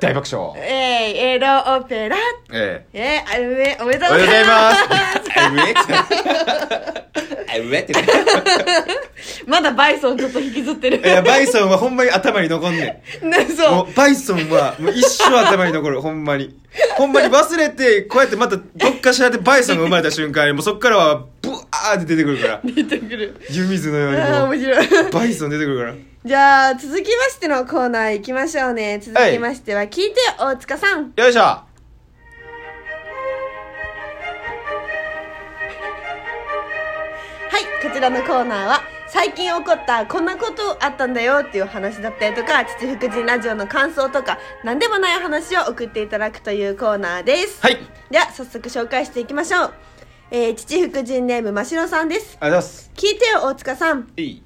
[0.00, 0.52] 大爆笑。
[0.56, 2.16] えー、エロオペラ。
[2.52, 3.22] ええ。
[3.24, 4.74] えー、あれめおめでとおうございはようございまま
[5.12, 5.15] す
[5.46, 5.92] す
[7.48, 7.94] あうえって。
[9.46, 10.98] まだバイソンちょっと引きずってる。
[10.98, 13.30] いやバイソンはほんまに頭に残んねん。
[13.30, 13.70] ねそう。
[13.70, 16.54] もうバイソンはもう一生頭に残るほんまに。
[16.96, 22.60] ほんまに忘れてこうやってまたどっかしらでバイソンが生まれた瞬間にもうそっからはブワーって出てくるから。
[22.64, 23.40] 出てくる。
[23.50, 25.08] 湯水のようにあーも面白い。
[25.08, 25.94] うバイソン出てくるから。
[26.24, 28.98] じゃあ続きましてのコーナー行きましょうね。
[28.98, 31.12] 続きましては聞いてよ大塚さん。
[31.16, 31.65] よいしょ
[37.56, 47.62] はいこちらのコーナーは最近起こったこんなことあったんだよっていう話だったりとか父福神ラジオの感想とか何でもない話を送っていただくというコーナーです。
[47.62, 47.78] はい。
[48.10, 49.74] では早速紹介していきましょう。
[50.30, 52.36] えー、父福神ネームましろさんです。
[52.40, 52.90] ありがとうございます。
[52.94, 54.12] 聞いてよ大塚さん。
[54.18, 54.45] いい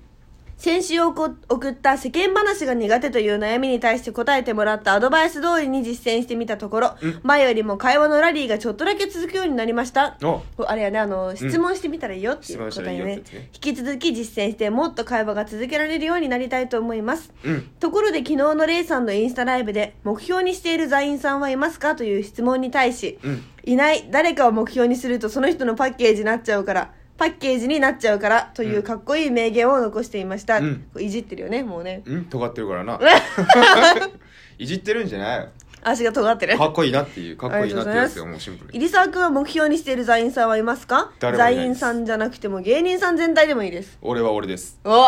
[0.61, 1.35] 先週送
[1.71, 10.19] った世間話が苦手という悩みに対して答えてもらったアドバイス通りに実践してみたところ、前よりも会話のラリーがちょっとだけ続くようになりました。
[10.23, 10.43] お。
[10.67, 13.23] あれやねあの質問してみたらいいよっていうこと質問したらいいよね。
[13.55, 17.33] 引き続き実践してもっと会話が続けられるようになりたいと思います。
[17.43, 17.63] うん。
[17.81, 21.97] ところで昨日のレイさんのインスタライブで目標にしている座員さんはいますか？
[21.97, 23.45] という質問に対し、うん。
[23.65, 30.87] いない誰かを目標にするとその人のパッケージになっちゃうからパッケージになっちゃうからというかっこいい名言を残していました、うん。
[30.99, 32.01] いじってるよねもうね。
[32.07, 32.99] うん尖ってるからな。
[34.57, 35.49] いじってるんじゃない
[35.83, 36.57] 足が尖ってる。
[36.57, 38.79] かっこいいなっていうかっこいいなっていうやつよもうシンプルに。
[38.79, 41.13] 入沢君は目標にしている座員さんはいますか？
[41.21, 43.99] 座員さんじゃなくても芸人さん全体でもいいです。
[44.01, 44.81] 俺は俺です。
[44.83, 45.05] お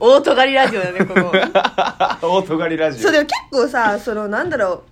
[0.00, 1.32] 大尖りラジオだねここ。
[2.26, 3.02] 大尖りラジオ。
[3.02, 4.84] そうでも結構さそのなんだろ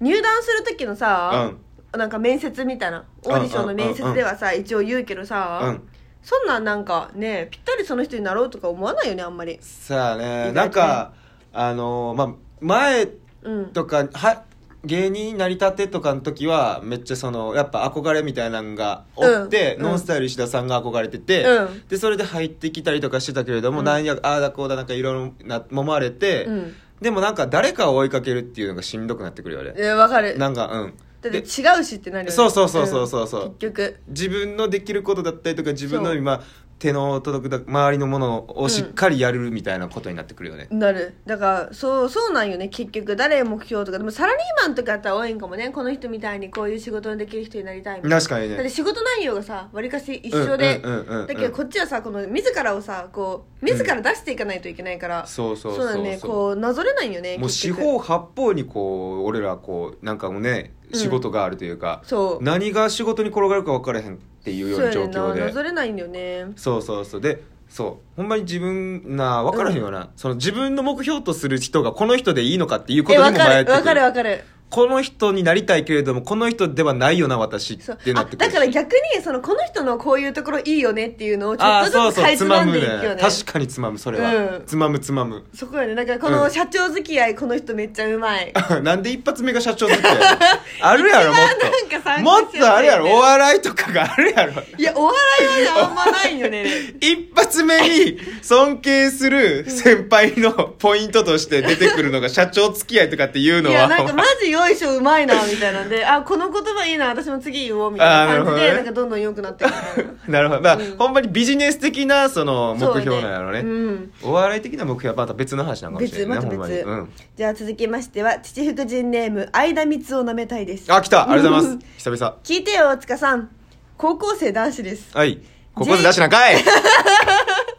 [0.00, 0.04] う。
[0.04, 1.52] 入団する時のさ、
[1.92, 5.88] なんか面接みたいなオーディションの面接ではさ、一応言うけどさ、うん。
[6.22, 9.58] そんなんなんかねぴったりその人になろうとか思わないよねあんまり。
[9.60, 11.12] さあねなんか
[11.52, 13.08] あのーまあ前
[13.42, 13.66] うん。
[13.66, 14.42] とかは
[14.84, 19.82] 芸人になりたてとかの時はめっちゃそのやっぱ憧れみたいなのがおって、うん。
[19.84, 21.82] ノンスタイル石田さんが憧れてて、うん。
[21.88, 23.84] でそれで入ってきたりとかしてたけれども、うん。
[23.84, 26.74] なんやああだこうだなんかいろいろな揉まれて、うん。
[27.00, 29.74] でもなんか誰かを追いかけるっていうのがしんどくなってくるよね。
[29.76, 30.36] えわかる。
[30.38, 30.94] なんかうん
[31.30, 32.30] だってで違うしってなるよね。
[32.30, 33.48] そうそうそうそうそうそう。
[33.48, 34.00] ん結局。
[34.08, 36.42] 自分のできることだったりとか自分の今
[36.78, 41.14] 手の届く周りのものをしっかりやるみたいなことになってくるよね、なる。
[41.24, 42.68] だからそうそうなんよね。
[42.68, 43.98] 結局誰目標とか。
[43.98, 45.70] でもサラリーマンとかやったら多いんかもね。
[45.70, 48.18] この人みたいにこういう仕事のできる人になりたいみたいな。
[48.18, 48.56] 確かにね。
[48.56, 51.26] だって仕事内容がさわりかし一緒でうんうんうんうんうん。
[51.26, 55.96] だけどこっちはさこの自らをさこう自ら出していかないといけないから、そうそうそうそう。
[55.96, 56.18] だね。
[56.20, 61.00] こうなぞれないよねもう四方八方にこう俺らこうなんかもうねうん。
[61.00, 62.44] 仕事があるというか、そう。
[62.44, 66.46] 何が仕事に転がるか分からへんっていうような状況そうやねんななでぞれないんだよね。
[66.54, 67.20] そうそうそう。
[67.20, 68.16] でそう。
[68.16, 73.72] ほんまに自分な分からへんよな、その自分の目標とする人がこの人でいいのかっていうことにも迷ってくるる。
[73.72, 83.22] わかるわかるこの人になりたいけれどもこの人ではないよな私そうってなってくるあだから逆にそのこの人のこういうところいいよねっていうのをちょっとずつかいつまんでいくよね。
[83.22, 83.98] 確かにつまむ。
[83.98, 84.62] それは、うん。
[84.66, 85.44] つまむつまむ。
[85.54, 85.94] そこよね。
[85.94, 88.52] なんかこうんの社長付き合いこの人めっちゃうまい。
[88.82, 90.16] なんで一発目が社長付き合い？
[90.82, 92.22] あるやろもっと。
[92.22, 94.52] もっとあるやろお笑いとかがあるやろ。
[94.76, 95.16] いやお笑
[95.62, 96.66] いはねあんまないよね。
[97.00, 103.76] 一発目に尊敬する先輩のポイントとして出てくるのが社長付き合いとかっていうのは。
[103.76, 108.74] いやなんかマジよいしょうまいなみたいなんで あこの言葉いいな私も次言おうみたいな感じで、ね。
[108.74, 110.12] なんかどんどん良くなっていくみたいな。
[110.28, 110.60] なるほど。
[110.62, 110.96] まあ、うん。
[110.96, 113.60] ほんまにビジネス的なその目標なんやろね。
[113.60, 114.12] うん。
[114.22, 120.92] お笑い的な目標はまた別の話なのかもしれ別またないねほんまに、別、うん、じゃあ続きましては父福神ネーム相田光を舐めたいです。
[120.92, 121.24] あ来た。
[121.30, 121.86] ありがとうございます。
[121.98, 122.36] 久々。
[122.44, 123.50] 聞いてよ大塚さん。
[123.96, 125.16] 高校生男子です。
[125.16, 125.40] はい。
[125.74, 126.56] 高校生男子なんかい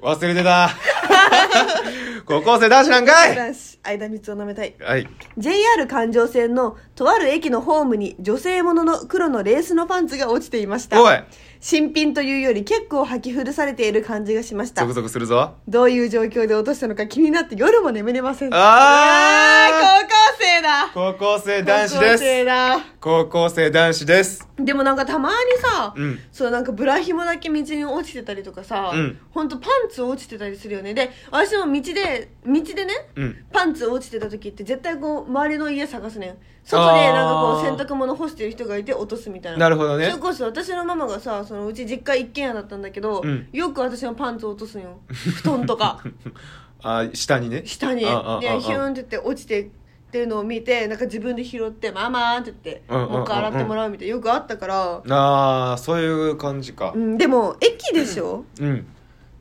[0.01, 0.69] 忘れてた。
[2.25, 3.35] 高校生男子なんかい。
[3.35, 4.75] 男子相田光を舐めたい。
[4.79, 5.07] はい。
[5.37, 11.01] JR 環状線のとある駅のホームに女性ものの黒のレースのパンツが落ちていました。
[11.01, 11.15] おい
[11.59, 14.81] 新品というより結構履き古されている感じがしました。
[14.81, 15.55] ゾクゾクするぞ。
[15.67, 18.53] どういう状況で落としたのか気になって夜も眠れません。
[18.53, 18.59] あー。
[18.59, 20.91] あー高校生だ。
[20.93, 22.79] 高校生男子高校です生だ。
[22.99, 24.47] 高校生男子です。
[24.57, 26.19] でもなんかたまにさ、うん。
[26.31, 29.19] そうなんかブラ紐だけ道に落ちてたりとかさ、うん。
[29.31, 30.93] ほんとパンツ落ちてたりするよね。
[30.93, 33.45] で私も道で道でね、うん。
[33.51, 39.57] パンツ落ちてた時って絶対こう周りの家探すねん外でなんかこう洗濯物干してる人がいて落とすみたいな。
[39.57, 40.05] なるほどね。
[40.09, 43.47] それこそ私のママがさそのうち実家一軒家だったんだけど、うん。
[43.53, 44.99] よく私のパンツ落とすんよ。
[45.07, 46.03] 布団とか。
[46.83, 47.63] あ下にね。
[47.65, 48.01] 下に。
[48.01, 49.71] でヒューンって言って落ちて
[50.07, 56.93] ってるのを見てなんか自分で拾って「ママ」って言ってもう一回洗ってもらうみたいなよくあったから、ああそういう感じか。
[56.95, 58.87] うん、でも駅でしょ、うん。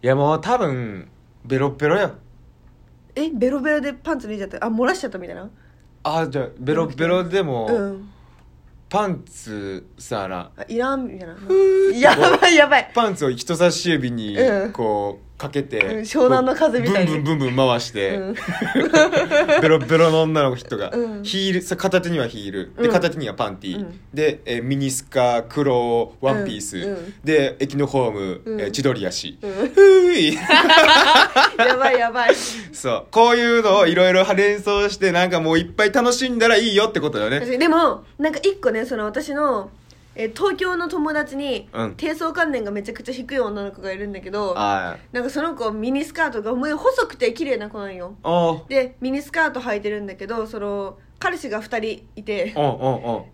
[0.02, 1.08] いやもう多分
[1.44, 2.14] ベロッベロや。
[3.14, 5.48] えベロベロでパンツ脱いじゃったあ漏らしちゃったみたいな？
[6.06, 8.08] あじゃあベロッベロでも、うん。
[8.88, 11.34] パンツさなあいらんみたいな。
[11.98, 12.90] やばいやばい。
[12.94, 14.72] パンツを人差し指にうん。
[14.72, 17.12] こうかけて、うん湘南の風みたいに。
[17.12, 18.34] ブンブンブンブン回して、うん。
[19.60, 21.22] ベロベロの女の人が、うん。
[21.22, 22.72] ヒールさ片手にはヒール。
[22.76, 22.92] でうん。
[22.92, 24.00] 片手にはパンティー、うん。
[24.14, 26.84] で、えーミニスカ黒ワンピース、うん。
[26.84, 27.14] うん。
[27.24, 28.60] で駅のホーム、うん。
[28.60, 29.50] えー千鳥足、うん。
[29.68, 30.34] ふーい。
[31.58, 32.34] やばいやばい。
[32.72, 33.04] そう。
[33.10, 37.40] こういうのをいろいろ連想してなんかもういっぱい楽しんだらいいよってことだよね。
[37.40, 39.70] でもなんか一個ねその私の、
[40.18, 41.94] えー東京の友達に、うん。
[41.96, 48.16] 低層観念がめちゃくちゃ低い女の子がいるんだけどあなんかその子ミニスカートがもう細くて綺麗な子なんよ。
[48.22, 48.64] あおう。
[48.68, 52.54] でミニスカート履いてるんだけどその彼氏が2人いて。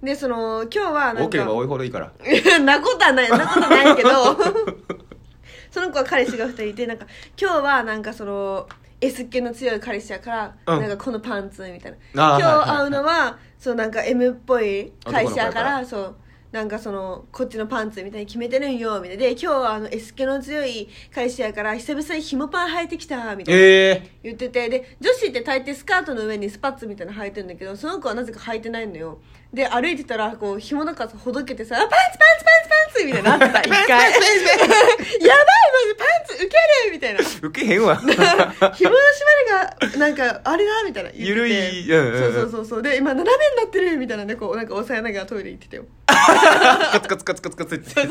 [0.03, 2.13] でその今日はなんければ多いほどいいから。
[2.27, 3.31] い やなことはない。
[3.31, 4.11] なことないけど。
[5.71, 7.07] その子は彼氏が2人いてなんか
[7.41, 8.69] 今日はなんかその
[9.01, 10.81] S 気の強い彼氏やから、うん。
[10.81, 12.39] なんかこのパンツみたいな。
[12.39, 16.17] 今日会うのはそうなんか M っぽい会社やからそう
[16.53, 19.23] なんかそのこっちのパンツみたいに決めてるんよみたいな。
[19.23, 23.61] で今日はあの S 気の強い彼氏やから久々に紐パン履いてきたみたいな。
[23.61, 24.11] ええ。
[24.23, 24.69] 言ってて。
[24.69, 29.19] で女子って大抵スカートの上にスパッツみたいなの履いてるんだけどその子はなぜか履いてないのよ
[29.53, 33.61] で歩いてたらこう紐とかさほどけてさあ「パンツパンツパンツパンツ」みたいになってた。
[33.69, 34.13] 一回。
[34.13, 37.21] やばいマジパンツウケるみたいな。
[37.21, 37.97] ー、ウケへんわ。
[38.01, 41.11] 紐の締まりがなんかあれだみたいな。
[41.11, 41.29] 言ってて。
[41.29, 42.15] ゆるいうんうん。
[42.15, 42.83] うんそうそうそうそう。
[42.83, 44.25] で今斜めになってるみたいな。
[44.25, 45.85] んでこうなんか押さえながらトイレ行ってたよ。
[46.07, 47.91] カツカツカツカツカツって。
[47.91, 48.07] それ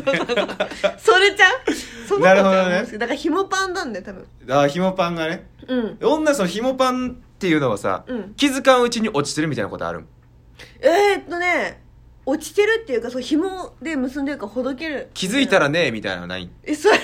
[1.36, 1.74] ちゃう？
[2.08, 2.86] その子なるほどね。
[2.94, 4.28] だから紐パンなんだよ多分。
[4.64, 5.48] あ紐パンがね。
[5.68, 5.98] うん。
[6.04, 8.34] 女その紐パンっていうのはさ、うん。
[8.36, 10.08] 気づかんうちに落ちてるみたいなことあるん
[10.80, 11.82] えー、っとね
[12.26, 15.10] 落ちてるっていうかそう紐で結んでるからほどける。
[15.13, 16.50] 気づいたらねみたいなのない。
[16.63, 17.04] えそれはや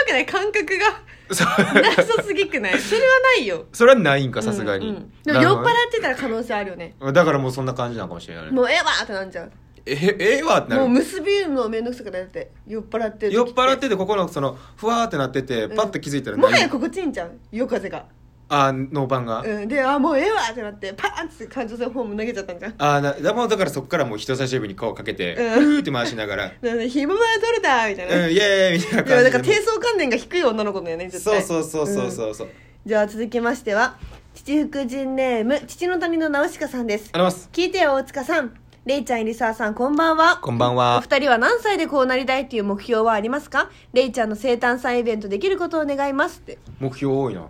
[0.00, 0.26] ばくない？
[0.26, 1.02] 感覚が。
[1.34, 2.78] そなさすぎくない？
[2.78, 3.66] それはないよ。
[3.72, 4.94] それはないんかさすがに、うん。
[4.94, 6.94] うんでも酔っ払ってたら可能性あるよね。
[7.00, 8.44] だからもうそんな感じなのかもしれない。
[8.44, 9.52] ねもうええわってなんじゃう
[9.86, 10.82] えええわってなる？
[10.82, 12.52] もう結びるのめんどくさくなって。
[12.68, 18.06] 酔っ払ってる時酔っ払っててここのそのふわーってなっててパッと気づいたらない、もはや心地いいんじゃん夜風が
[18.54, 19.68] あノーパンが、うん。
[19.68, 25.64] であもうええわってなってパーンって感情線ホーム投げちゃったんじゃんあなだからそこからもう人差し指に顔かけて、うん。
[25.64, 26.52] ふーって回しながら。
[26.62, 32.48] なので紐は取れたみたいな、うんイエーイみたいな感じでいやだから低層観念が低い女の子だよね絶そう対そうそうそうそうそう、
[32.86, 33.96] じゃあ続きましては
[34.34, 37.10] 父福神ネーム父の谷のナウシカさんです。
[37.12, 37.48] あります。
[37.52, 38.54] 聞いてよ大塚さん。
[38.84, 40.36] レイちゃん入澤さんこんばんは。
[40.42, 43.70] こんばんおは二人は何歳でこうなりたいっていう目標はありますか？
[43.94, 46.58] レイちゃんの生誕祭イベントできることを願いますって。
[46.80, 47.40] 目標多いな。
[47.40, 47.46] うん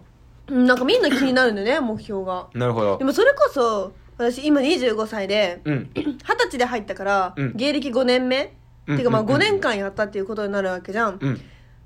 [0.49, 2.49] なんかみんな気になるんだよね 目標が。
[2.55, 2.99] なるほど。
[2.99, 5.91] でもそれこそ私今25歳でうん。
[5.95, 7.53] 二十歳で入ったから、うん。
[7.57, 8.55] 芸歴5年目、
[8.87, 9.35] うんていうかまあうんうん。
[9.37, 11.41] 5年間やったっていうことになるわけじゃん、うん。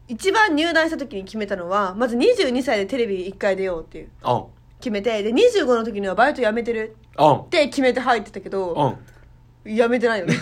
[0.08, 4.44] 一番入団した時に決めたのはまず22歳でテレビ1回出ようっていうあ。
[4.80, 8.96] 決めてで25の時にはバイト辞めてるうんって決めて入ってたけど
[9.64, 10.34] うんやめてないよね。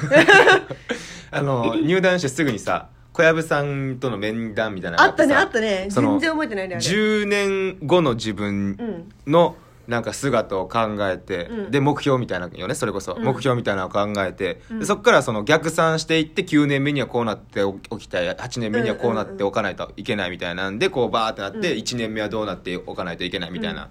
[1.32, 5.86] あの入団してすぐにさ小籔さんとの面談みたいなのがあったねさあったね。
[5.88, 6.84] その全然覚えてないねあれ。
[6.84, 9.56] 10年後の自分うんの
[9.88, 11.70] なんか姿を考えて、うん。
[11.70, 13.24] で目標みたいなのよねそれこそ、うん。
[13.24, 14.78] 目標みたいなのを考えて、うん。
[14.80, 21.78] でそこからその逆算していって9年目にはこうなっておきたい8年目にはこうなっておかないといけないみたいなんでこうバーってなって、うん。
[21.78, 23.88] 1年目はどうなっておかないといけないみたいな、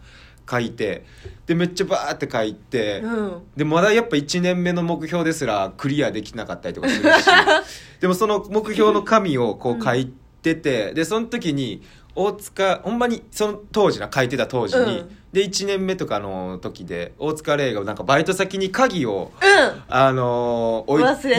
[0.49, 1.03] 書いて
[1.45, 3.43] でめっちゃバーって書いて、うん。
[3.55, 7.25] でまだやっぱ1年目の目標ですらクリアできなかったりとかするし。
[8.01, 11.83] でもその目標の紙をこう書いてて、でその時に
[12.15, 15.17] 大塚ほんまにその当時な書いてた当時に、うん。
[15.33, 19.83] で1年目とかの時で大塚玲がなんかバイト先に鍵をうん。
[19.87, 20.85] あの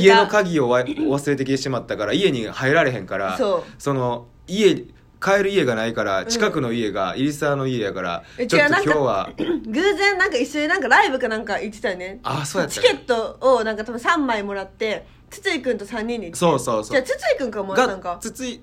[0.01, 3.95] 家の鍵をわ忘れてきてしまったから家に入られへんからそう。
[3.95, 4.85] の家
[5.27, 9.31] 帰る家がないから近くの家が入沢の家やから、うんちょっと今日は。
[9.37, 12.21] 偶然なんか一緒になんかライブかなんか行ってたよね。
[12.23, 16.91] あそうやったチケットをなんか多分3枚もらって筒井くんと3人で行ってそうそうそう。
[16.93, 18.11] じゃあ筒井くんからもらったんか？
[18.15, 18.63] がつつい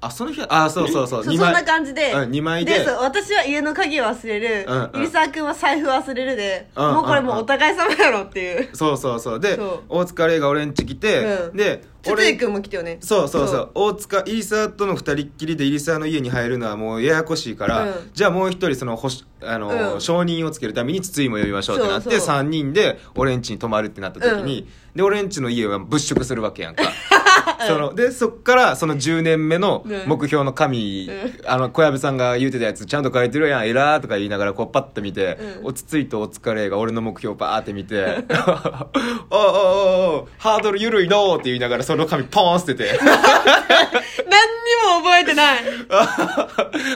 [0.00, 1.24] あその日はあそうそうそう。
[1.24, 2.86] そそんな感じで、うん二枚で。
[3.00, 4.90] 私は家の鍵忘れる、うんうん。
[4.92, 8.76] 入沢君は財布忘れるで、うんもうこれもうお互い様やろっていう。
[8.76, 9.40] そうそうそう。
[9.40, 9.82] でそう。
[9.88, 11.56] 大塚玲が俺ん家来て、うん。
[11.56, 12.98] で筒井君も来てよね。
[13.00, 13.70] そうそうそう。
[13.74, 18.10] 大塚入沢との二人っきりで入沢の家に入るのはもうややこしいから、うん。
[18.14, 20.00] じゃあもう一人そのほしあの、うん。
[20.00, 22.36] 承認をつけるために筒井も呼びましょうってなってそうそう。
[22.36, 26.82] 3人で俺ん家に泊まるってなった時に、で俺ん家の家は物色するわけやんか。
[27.68, 30.02] そのでそっからその10年目のうん。
[30.08, 31.08] 目標の紙、
[31.46, 35.66] あの小籔さんが言うてたやつちゃんと書いてるやんえらーとか言いながらこうパッと見て、うん。
[35.66, 38.24] 落ち着いてお疲れが俺の目標バーって見て
[39.30, 42.98] 「おうおうおうおうハードル緩いの」って言いながらその紙ポーン捨てて。
[42.98, 45.58] 何にも覚えてない。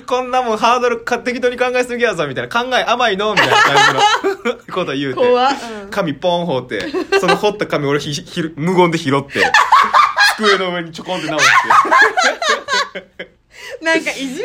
[0.07, 2.63] こんなもんハードルか適当に考えすぎやぞみたいな。
[2.63, 3.77] 考え甘いのみたいな感
[4.43, 5.21] じのこと言うて。
[5.21, 5.53] 怖っ。
[5.53, 6.83] うん紙ポン放って
[7.21, 9.43] その掘った紙俺ひ ひ無言で拾って
[10.37, 13.33] 机の上にちょこんって直して。
[13.83, 14.45] なんかいじめてる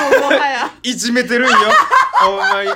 [0.00, 0.70] やんもうもはや。
[0.82, 1.56] いじめてるんよ。
[2.28, 2.66] お前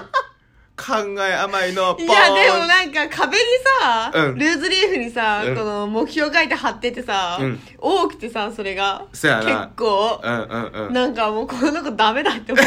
[0.78, 2.06] 考え甘いのポーン。
[2.06, 3.42] いやでもなんか壁に
[3.80, 4.38] さ、うん。
[4.38, 5.56] ルーズリーフにさ、うん。
[5.56, 7.60] この目標書いて貼っててさ、うん。
[7.78, 9.44] 多くてさそれがそやな。
[9.44, 10.92] 結構、うんうんうん。
[10.92, 12.64] なんかもうこの子ダメだって思っ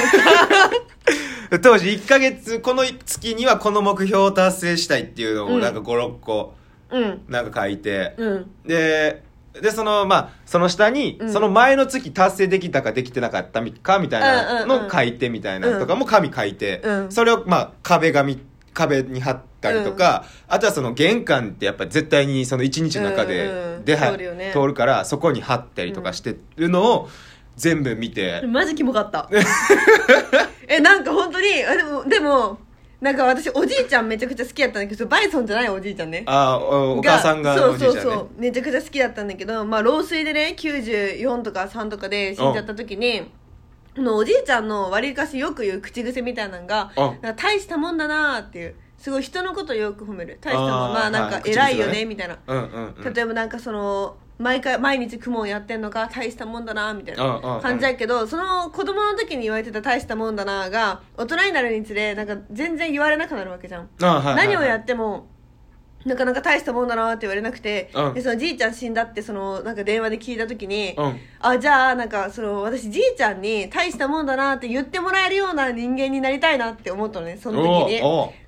[1.61, 5.61] 当時1ヶ月この月にはこの目標を達成したいっていうのをうん。
[5.61, 6.53] なんか56個
[6.89, 7.21] たうん。
[7.29, 8.51] なんか書いて、うん。
[8.65, 9.23] で
[9.59, 11.33] でそのまあその下に、うん。
[11.33, 14.83] その前の月達成できたかできてなかったみかみたいなうんうんうん。
[14.85, 17.11] の書いてみたいなのとかも紙書いて、うん。
[17.11, 18.39] それをまあ壁紙
[18.73, 23.85] 壁に貼ったりとか、あとはその玄関ってやっぱ絶対にその一日の中うんうでん。
[23.85, 24.51] 出は、通るよね。
[24.53, 27.09] 通るからそこに貼ったりとかしてるのを
[27.57, 29.29] 全部見て、マジキモかった。
[30.67, 32.59] えなんか本当にあでもでも
[33.01, 36.23] なんか私おじいちゃんめちゃくちゃ好きやったんだけどバイソンじゃないおじいちゃんね。
[36.27, 38.29] あおお母さんがそうそうそう。
[38.37, 43.31] めちゃくちゃ好きだったんだけどまあ老衰でね94とか3とかで死んじゃった時に
[43.97, 46.91] あのおじいちゃんのわりかしよく言う口癖みたいなのが
[47.35, 48.75] 大したもんだなーっていう。
[48.97, 50.37] すごい人のことをよく褒める。
[50.39, 50.69] 大したもん。
[50.93, 52.37] まあなんかはい偉いよねねみたいな。
[53.03, 63.89] 例えばなんかその毎回毎日公文やってんのか大したもんだなみたいなん感じだけどその子供の時に言われてた大したもんだなが大人になるにつれなんか全然言われなくなるわけじゃん。
[63.99, 65.27] 何をやっても
[66.05, 68.13] なかなか大したもんだなって言われなくて、うん。
[68.13, 71.19] でそのじいちゃん死んだってそのなんか電話で聞いた時に、うん。
[71.39, 78.01] あじゃあなんかその私じいちゃんに大したもんだなって言ってもらえるような人間になりたいなって思ったのねその時に。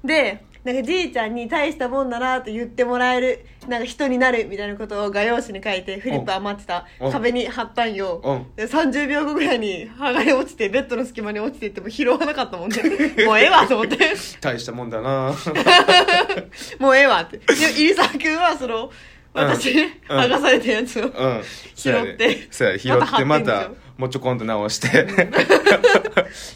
[0.03, 6.85] でなんかじいちゃんに大したもんだなって言ってもらえるなんか人になるみたいなことを画用紙に書いてフリップ余ってた。
[6.99, 7.11] うん。
[7.11, 8.21] 壁に貼ったんよ。
[8.23, 8.55] うん。
[8.55, 12.77] で30秒後ぐらいに剥がれ落ちてベッドの隙間に落ちていっても拾わなかったもんね。
[13.25, 13.97] もうええわと思って。
[14.41, 15.33] 大したもんだな。
[16.79, 17.37] もうええわって。
[17.37, 18.91] で入沢君はその
[19.33, 19.91] 私、うん。
[20.07, 21.43] 剥がされたやつを、うん。
[21.75, 24.89] 拾ってそうや拾また貼ってまたもうちょこんと直して。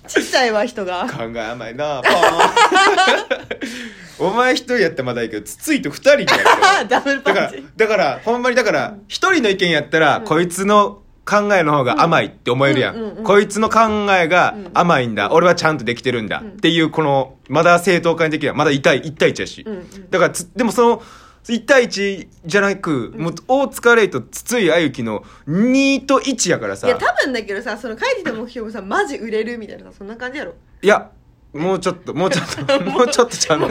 [0.08, 1.08] ちっちゃいわ人が。
[1.08, 2.14] 考え甘いなポー。
[2.14, 13.24] ン お前一人やったらまだいいけどつついと二人でや ダブルパだからンチだからほんまにだから一人の意見やったら、こいつの考えの方が甘いって思えるやん,、うんうんうんうん。
[13.24, 16.48] こいつの考えが甘いんだ、俺はちゃんとできてるんだ、ん。
[16.48, 20.10] っていうこのまだ正当化にできるまだ1対1対1やし、うんうん。
[20.10, 21.04] だからつでもその
[21.48, 31.12] 1対1じゃなく、もう大塚レイと筒井あゆきの2と1やからさいや多分だけどさその書いてた目標もさマジ売れるみたいなさそんな感じやろいや、
[31.54, 33.70] もうちょっと、もうちょっと、 もうちょっとちゃうの。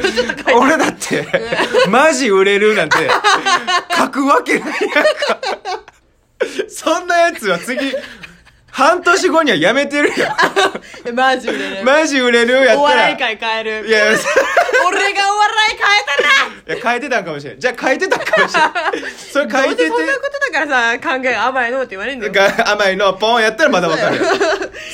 [0.58, 1.26] 俺だって、
[1.88, 3.08] マジ売れるなんて、
[3.96, 5.04] 書くわけないやんか。
[6.68, 7.78] そんなやつは次、
[8.76, 10.14] 半年後にはやめてるよ。
[11.06, 11.84] え マジ売れる。
[11.84, 12.78] マジ売れるやったら。
[12.78, 13.88] お笑い界変える。
[13.88, 14.18] いや、いや
[14.86, 15.78] 俺がお笑い
[16.66, 17.58] 変えたな変えてたんかもしれん。
[17.58, 19.10] じゃあ変えてたんかもしれん。
[19.32, 22.32] それ変えててどうせそんなことだからさ、考え甘いのって言われるんだよ。
[22.34, 24.24] が 甘いのポンやったらまだわかるよ。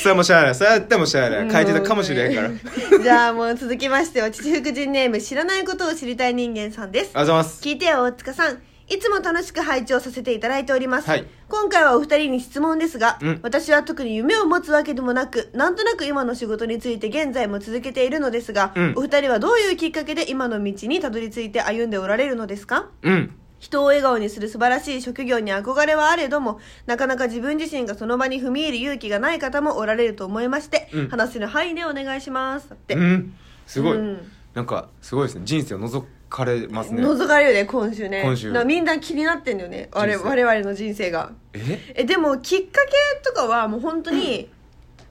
[0.01, 0.55] それもしゃあない。
[0.55, 1.51] それやってもしゃあない。
[1.51, 2.47] 変えてたかもしれんから。
[2.47, 7.11] ありがとうじゃあもう続きましては、父福神ネーム知らないことを知りたい人間さんです。
[7.13, 7.61] ございます。
[7.61, 11.27] 聞いてよ大塚さんいつも楽しく拝聴させていただいております、はい。
[11.49, 13.41] 今回はお二人に質問ですが、うん。
[13.43, 18.95] 私は特に夢を持つわけでもなくなんとなく今の仕事について現在も続けているのですが、うん。
[18.97, 22.91] お二人はどういうきっかけで今の道にたどり着いて歩んでおられるのですか？
[23.03, 23.35] うん。
[23.61, 31.09] 人を笑顔にする素晴らしい職業に憧れはあれどもなかなか自分自身がその場に踏み入る勇気がない方もおられると思いまして、うん。
[31.09, 32.69] 話せる範囲でお願いします。
[32.69, 33.35] だって、うん。
[33.67, 33.97] すごい。
[33.97, 34.33] うん。
[34.55, 35.43] なんか、すごいですね。
[35.47, 37.03] 人生を覗かれますね。
[37.03, 38.23] 覗かれるね今週ね。
[38.25, 38.51] 今週。
[38.65, 40.29] みんな気になってんだよね我人生。
[40.29, 41.33] 我々の人生が。
[41.53, 41.95] え？
[41.95, 44.49] えでもきっかけとかはもう本当に、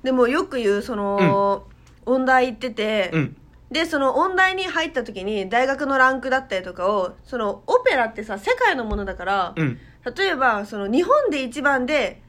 [0.03, 1.63] でもよく言うその、
[2.05, 3.37] 音大行ってて、うん。
[3.69, 9.79] でその音大に入った時に大学のランクだったりとかをそのオペラってさ世界のものだから、うん。
[10.17, 12.21] 例えばその日本で一番で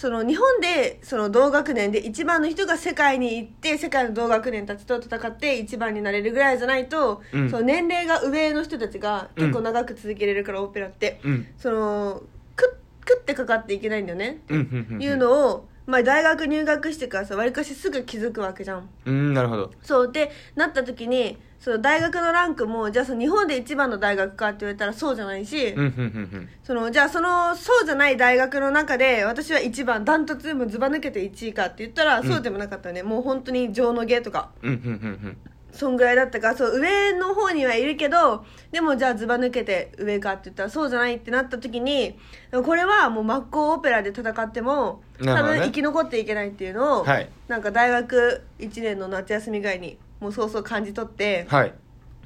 [0.00, 11.46] その日本でその同学年で一番の人が世界に行って世界の同学年たちと戦って一番になれるぐらいじゃないと、うんその年齢が上の人たちが結構長く続けれるから、オペラって、うん。
[11.58, 12.22] その
[12.56, 14.56] く食ってかかっていけないんだよね、うん。
[14.56, 14.86] うん。
[14.92, 15.02] うん。
[15.02, 19.72] いうのを、まあ、大学入学してからさわりかしすぐ気づくわけじゃんうん、なるほど。
[19.82, 34.74] そうでなった時にその大学のランクもじゃあその日本で一番の大学かって言われたらそうじゃないし、うん、うん、うん、そのじゃあそのそうじゃない大学の中で私は一番ダントツでもずば抜けて1位かって言ったら、んそうでもなかったねもう本当に上の下とかうん。
[34.74, 34.92] うん、うん、う
[35.28, 35.36] ん。
[35.72, 42.18] そんぐらいだったからそう上の方にはいるけどでもじゃあずば抜けて上かって言ったらそうじゃないってなった時に
[42.64, 51.74] これはもう真っ向オペラで戦っても多分生き残っていけないっていうのを、はいなんか大学1年の夏休みぐらいにもうそうそう感じ取ってはい。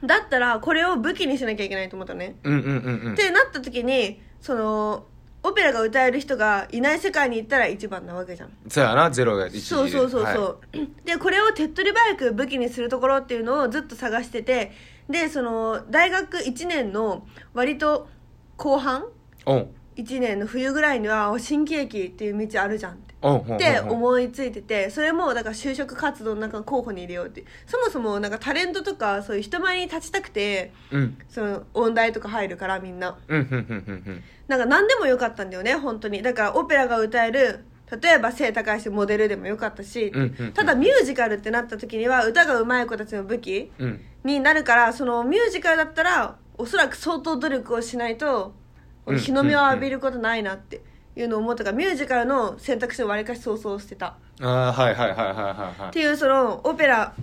[0.05, 3.17] だったらこれを武器にしなきゃいけないと思ったのね、うん、うん、うん、うんっ。
[3.17, 5.07] てなった時にその
[5.45, 8.51] オペラが歌える人がいない世界に行ったら一番なわけじゃん。
[8.67, 10.59] そうやな、ゼロが一そうそうそうそう、
[11.05, 14.73] でこれを手っ取り早く武器にするところっていうのをずっと探してて
[15.09, 18.09] でその大学1年の割と
[18.57, 19.05] 後半？
[19.45, 19.71] おん。
[19.97, 23.14] 1年の冬ぐらいには新喜劇っていう道あるじゃんって。
[23.25, 27.45] って思いついててそれもだから就職活動の中の候補に入れようって。
[27.67, 31.19] そもそもなんかタレントとかそういう人前に立ちたくてうん。
[31.29, 33.17] その音大とか入るからみんな。
[33.29, 34.23] うん。
[34.49, 36.23] なんか何でもよかったんだよね本当に。
[36.23, 37.65] だからオペラが歌える
[38.03, 40.13] 例えば背高いしモデルでもよかったし、
[40.55, 44.01] ただミュージカルってなった時には歌が上手い子たちの武器うん。
[44.25, 48.55] になるからそのミュージカルだったらおそらく相当努力をしないと
[49.07, 50.81] うん日の目を浴びることないなって
[51.17, 54.17] いうのを思ったからミュージカルの選択肢をわりかし想像してた。
[54.41, 55.89] ああ、はい、はい、はい、はい、はいはい。
[55.89, 57.15] っていうそのオペラ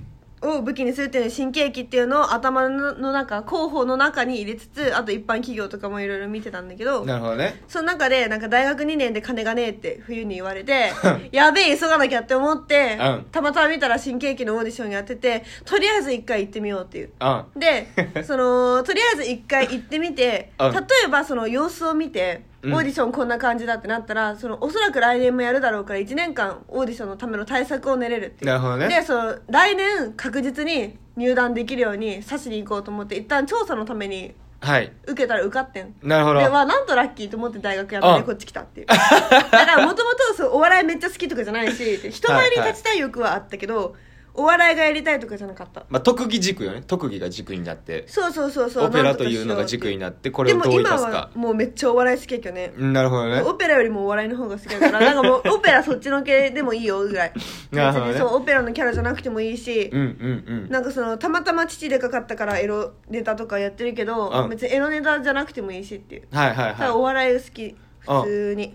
[0.41, 7.61] を武器にするっていう新喜劇っていうのを頭の中候補の中に入れつつあと一般企業とかもいろいろ見てたんだけどなるほどね。
[7.67, 10.91] その中でなんか大学2年で金がねえって冬に言われて
[11.31, 13.25] やべえ急がなきゃって思って、うん。
[13.31, 17.11] たまたま見たら新喜劇のオーディションやっててとりあえず一回行ってみようっていう。
[17.19, 17.87] あで
[18.23, 20.71] そのとりあえず一回行ってみてうん。
[20.71, 28.87] 例えばその様子を見てオうんーディションこんな感じだってなったらそのおそらく来年もやるだろうから1年間オーディションのための対策を練れるっていうなるほどね。
[28.87, 34.93] でその来年確実に入団できるように指しに行こうと思って一旦調査のためにはい。
[35.07, 36.39] 受けたら受かってんなるほど。
[36.39, 43.95] でまあなんとラッキーと思って大学やめうんてこっち来たっていうだからもともとお笑いめっちゃ好きとかじゃないし 人前に立ちたい欲はあったけど、
[44.33, 45.83] お笑いがやりたいとかじゃなかった？
[45.89, 46.83] まあ、特技軸よね。
[46.87, 48.05] 特技が軸になって。
[48.07, 51.29] そうそうそうそうオペラというのが軸になって、これをどう生かすでも今はか。
[51.35, 53.41] もうめっちゃお笑い好きやけどねうんなるほどね。
[53.41, 57.33] オペラよりもお笑いの方が好きだから なんかもうオペラそっちの系でもいいよぐらい
[57.71, 60.69] なるほどね別にそうオペラのキャラじゃなくてもいいし、うんうんうん。
[60.69, 68.67] なんかそのたまたま父でかかったからエロネタとかやってるけど、うん別にエロネタじゃなくてもいいしっていうはいはいただおは笑い好き普通にい。
[68.67, 68.69] っ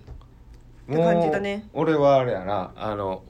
[0.97, 3.23] て感じだねもう俺はあれやな、あの、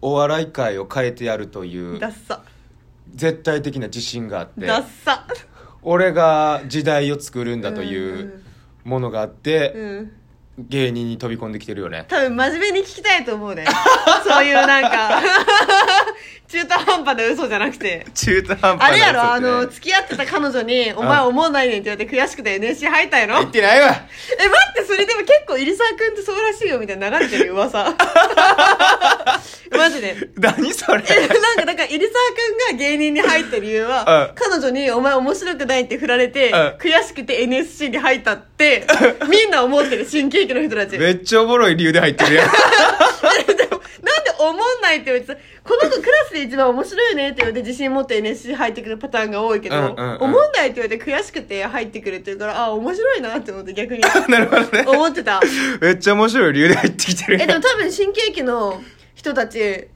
[0.00, 2.42] お笑い界を変えてやるというダッサ。
[3.14, 5.26] 絶対的な自信があって、ダッサ。
[5.82, 8.42] 俺が時代を作るんだという
[8.84, 10.12] ものがあって、うん。
[10.58, 12.04] 芸人に飛び込んできてるよね。
[12.08, 13.64] 多分真面目に聞きたいと思うね。
[14.26, 15.22] そういうなんか
[16.48, 18.06] 中途半端な嘘じゃなくて。
[18.14, 23.38] 中途半あれやろあの付き合ってた彼女に「お前思わないねん」って言われて悔しくて NSC 入ったやろ？
[23.40, 23.88] 言ってないわ。
[23.88, 24.06] え待
[24.70, 27.94] ってそれでも結構入澤君ってそうらしいよみたいな流れてるよ噂。
[29.70, 30.16] マジで。
[30.36, 31.04] 何それ。
[31.08, 32.10] えなんかだから入澤
[32.70, 34.34] 君が芸人に入った理由は、うん。
[34.34, 36.56] 彼女に「お前面白くない」って振られて、うん。
[36.78, 38.86] 悔しくて NSC に入ったって
[39.28, 40.92] みんな思ってる新喜劇の人たち。
[40.92, 42.48] でめっちゃおもろい理由で入ってるやん。
[44.38, 50.18] でおもんないって言われてさこの子クラスで一番面白いねって言われて自信持って NSC 入ってくるパターンが多いけど、うんうんうん。
[50.22, 54.02] おもんないって言われて悔しくて入ってくるって言うからあ面白いなって思って逆に。
[54.28, 54.84] なるほどね。
[54.86, 55.40] 思ってた。
[55.80, 58.82] めっちゃ面白い理由で入ってきてるえでも多分新喜劇の
[59.14, 59.88] 人たち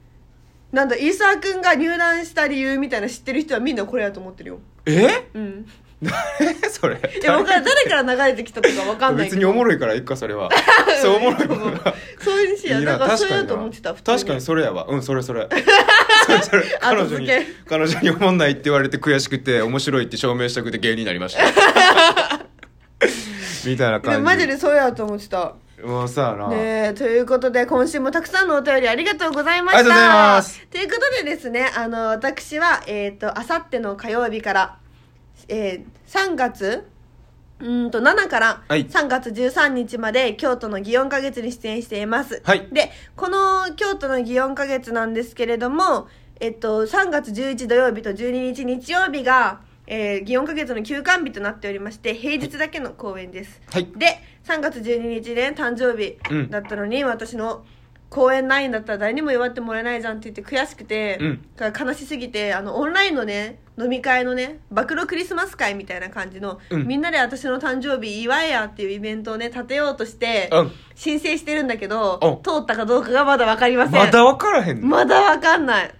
[0.71, 4.59] なんだ飯沢君が入団した理由みたいな知ってる人はみんなこれやと思ってるよ。
[4.85, 5.27] え？
[5.33, 5.65] うん
[6.03, 6.99] 誰 それ。
[7.23, 9.35] えわかん誰から流れてきたとかわかんないけど。
[9.35, 10.49] 別におもろいからいっかそれは。
[11.01, 11.79] そうおもろいもんな
[12.19, 14.17] そういうしやいいなだからそうやと思ってたな普通に。
[14.17, 14.85] 確かにそれやわ。
[14.89, 15.47] うんそれそれ。
[16.25, 16.63] それそれ。
[16.79, 17.29] 彼女に
[17.67, 21.43] 彼女におもんないって言われて悔しくて面白いって証明したくて芸人になりました。
[23.65, 24.21] みたいなで感じ。
[24.21, 25.55] マジでそうやと思ってた。
[25.83, 29.79] もうさな、ねえということで今週もたくさんのお便りありがとうございました。
[29.79, 30.67] ありがとうございます。
[30.67, 34.77] ということでですねあの私はえっ、とあさっての火曜日から、
[35.47, 36.87] えー、3月
[37.59, 38.87] うーんと7からはい。
[38.87, 42.67] 3月13日まで京都の祇園花月に出演しています、はい。
[42.71, 46.07] でこの京都の祇園花月なんですけれども、
[46.39, 53.87] えっと、3月11土曜日と12日日曜日が、えー、祇園花月の休館日となっておりまして平日だけの公演です、はい。
[53.95, 56.49] で3月12日で誕生日うん。
[56.49, 57.65] だったのに、私の
[58.13, 61.45] 公演ないんだったら誰にも祝ってもらえないじゃんって言って悔しくて、うん。
[61.59, 66.87] 悲しすぎてあのオンラインのね飲み会のね暴露クリスマス会みたいな感じの、うん。
[66.87, 70.71] みんなで私の誕生日祝えやっていうイベントをね立てようとして、うん。
[70.93, 73.93] 申請してるんだけどお通ったかどうかがまだ分かりません。
[73.93, 75.91] まだ分からへんの、まだ分かんない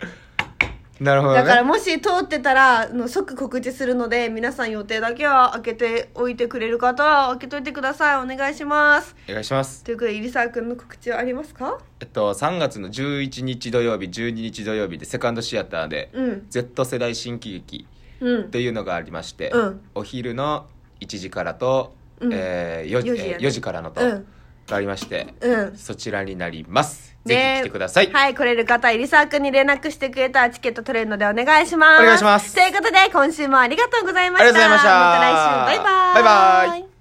[1.03, 1.41] なるほどね。
[1.41, 8.15] だからもし通ってたらあの即告知するので皆さん予定だけは開けておいてくれる方は開けといてください。
[8.23, 9.13] お願いします。
[9.27, 9.83] お願いします。
[9.83, 11.77] ということで入沢君の告知はありますか？
[11.99, 16.45] えっと3月の11日土曜日12日土曜日でセカンドシアターで、うん。
[16.49, 17.85] Z 世代新喜劇
[18.21, 18.41] うん。
[18.43, 19.81] っていうのがありまして、うん。
[19.95, 20.67] お昼の
[21.01, 22.31] 1時からと、うん。
[22.33, 23.33] えー 4, 時4時やね。
[23.33, 24.25] えー4時からのと、うん。
[24.67, 25.75] がありまして、うん。
[25.75, 32.03] そちらになります、ねぜひ来てください、はい、来れる方、入沢くんに連絡してくれたらチケット取れるのでお願いします。
[32.03, 34.49] お願いしますということで、今週もありがとうございました。
[34.49, 36.23] ありがとうございましたまた来週、バイバーイ。
[36.23, 36.92] バイバイ